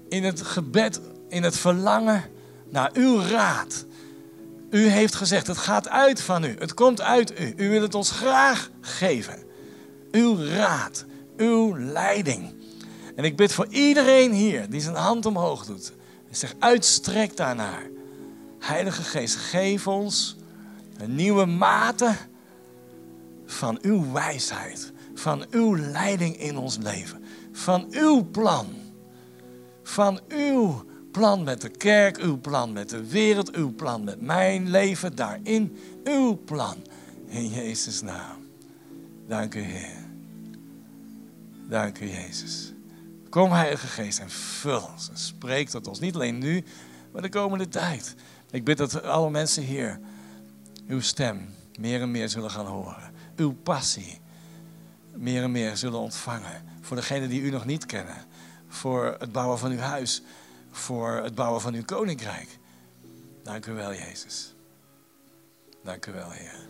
In 0.09 0.25
het 0.25 0.43
gebed, 0.43 1.01
in 1.29 1.43
het 1.43 1.57
verlangen 1.57 2.25
naar 2.69 2.91
uw 2.93 3.21
raad. 3.21 3.87
U 4.71 4.87
heeft 4.87 5.15
gezegd, 5.15 5.47
het 5.47 5.59
gaat 5.59 5.89
uit 5.89 6.21
van 6.21 6.45
u. 6.45 6.57
Het 6.59 6.75
komt 6.75 7.01
uit 7.01 7.41
u. 7.41 7.55
U 7.57 7.69
wil 7.69 7.83
het 7.83 7.95
ons 7.95 8.11
graag 8.11 8.71
geven. 8.81 9.39
Uw 10.11 10.45
raad, 10.45 11.05
uw 11.37 11.79
leiding. 11.79 12.55
En 13.17 13.25
ik 13.25 13.37
bid 13.37 13.53
voor 13.53 13.67
iedereen 13.69 14.33
hier 14.33 14.71
die 14.71 14.81
zijn 14.81 14.95
hand 14.95 15.27
omhoog 15.27 15.65
doet. 15.67 15.93
En 16.29 16.37
zich 16.37 16.55
uitstrekt 16.59 17.37
daarnaar. 17.37 17.83
Heilige 18.59 19.03
Geest, 19.03 19.37
geef 19.37 19.87
ons 19.87 20.37
een 20.97 21.15
nieuwe 21.15 21.47
mate 21.47 22.17
van 23.47 23.79
uw 23.83 24.13
wijsheid. 24.13 24.93
Van 25.15 25.47
uw 25.51 25.77
leiding 25.77 26.41
in 26.41 26.57
ons 26.57 26.77
leven. 26.77 27.25
Van 27.53 27.87
uw 27.91 28.29
plan. 28.31 28.78
Van 29.89 30.21
uw 30.29 30.85
plan 31.13 31.43
met 31.43 31.61
de 31.61 31.69
kerk, 31.69 32.19
uw 32.19 32.41
plan 32.41 32.73
met 32.73 32.89
de 32.89 33.09
wereld, 33.09 33.55
uw 33.55 33.75
plan 33.75 34.05
met 34.05 34.21
mijn 34.21 34.71
leven, 34.71 35.17
daarin 35.17 35.79
uw 36.05 36.41
plan. 36.45 36.77
In 37.27 37.49
Jezus' 37.49 38.03
naam. 38.03 38.47
Dank 39.27 39.55
u, 39.55 39.61
Heer. 39.61 40.07
Dank 41.69 42.01
u, 42.01 42.07
Jezus. 42.07 42.73
Kom, 43.29 43.53
Heilige 43.53 43.87
Geest, 43.87 44.19
en 44.19 44.31
vul 44.31 44.89
ons 44.93 45.09
en 45.09 45.19
spreek 45.19 45.69
tot 45.69 45.87
ons. 45.87 46.01
Niet 46.01 46.15
alleen 46.15 46.39
nu, 46.39 46.65
maar 47.13 47.23
de 47.23 47.29
komende 47.29 47.69
tijd. 47.69 48.15
Ik 48.51 48.65
bid 48.65 48.79
dat 48.79 49.03
alle 49.03 49.31
mensen 49.31 49.63
hier 49.63 50.01
uw 50.87 51.01
stem 51.01 51.49
meer 51.79 52.01
en 52.01 52.11
meer 52.11 52.29
zullen 52.29 52.51
gaan 52.51 52.67
horen. 52.67 53.13
Uw 53.37 53.53
passie 53.53 54.21
meer 55.15 55.43
en 55.43 55.51
meer 55.51 55.77
zullen 55.77 55.99
ontvangen. 55.99 56.63
Voor 56.81 56.97
degenen 56.97 57.29
die 57.29 57.41
u 57.41 57.51
nog 57.51 57.65
niet 57.65 57.87
kennen 57.87 58.17
voor 58.69 59.17
het 59.19 59.33
bouwen 59.33 59.59
van 59.59 59.71
uw 59.71 59.79
huis, 59.79 60.23
voor 60.71 61.11
het 61.13 61.35
bouwen 61.35 61.61
van 61.61 61.75
uw 61.75 61.85
koninkrijk. 61.85 62.59
Dank 63.43 63.67
u 63.67 63.73
wel, 63.73 63.95
Jezus. 63.95 64.55
Dank 65.83 66.07
u 66.07 66.13
wel, 66.13 66.31
Heer. 66.31 66.69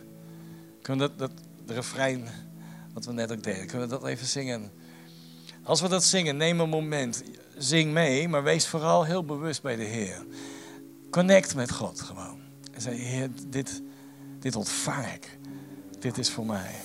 Kunnen 0.81 1.09
we 1.09 1.15
dat, 1.15 1.31
dat 1.65 1.75
refrein, 1.75 2.27
wat 2.93 3.05
we 3.05 3.11
net 3.11 3.31
ook 3.31 3.43
deden, 3.43 3.67
kunnen 3.67 3.89
we 3.89 3.99
dat 3.99 4.05
even 4.05 4.27
zingen? 4.27 4.71
Als 5.63 5.81
we 5.81 5.87
dat 5.87 6.03
zingen, 6.03 6.37
neem 6.37 6.59
een 6.59 6.69
moment. 6.69 7.23
Zing 7.57 7.91
mee, 7.91 8.27
maar 8.27 8.43
wees 8.43 8.67
vooral 8.67 9.03
heel 9.05 9.25
bewust 9.25 9.61
bij 9.61 9.75
de 9.75 9.83
Heer. 9.83 10.25
Connect 11.09 11.55
met 11.55 11.71
God 11.71 12.01
gewoon. 12.01 12.39
En 12.73 12.81
zeg, 12.81 12.97
Heer, 12.97 13.29
dit, 13.47 13.81
dit 14.39 14.55
ontvang 14.55 15.05
ik. 15.05 15.37
Dit 15.99 16.17
is 16.17 16.29
voor 16.29 16.45
mij. 16.45 16.75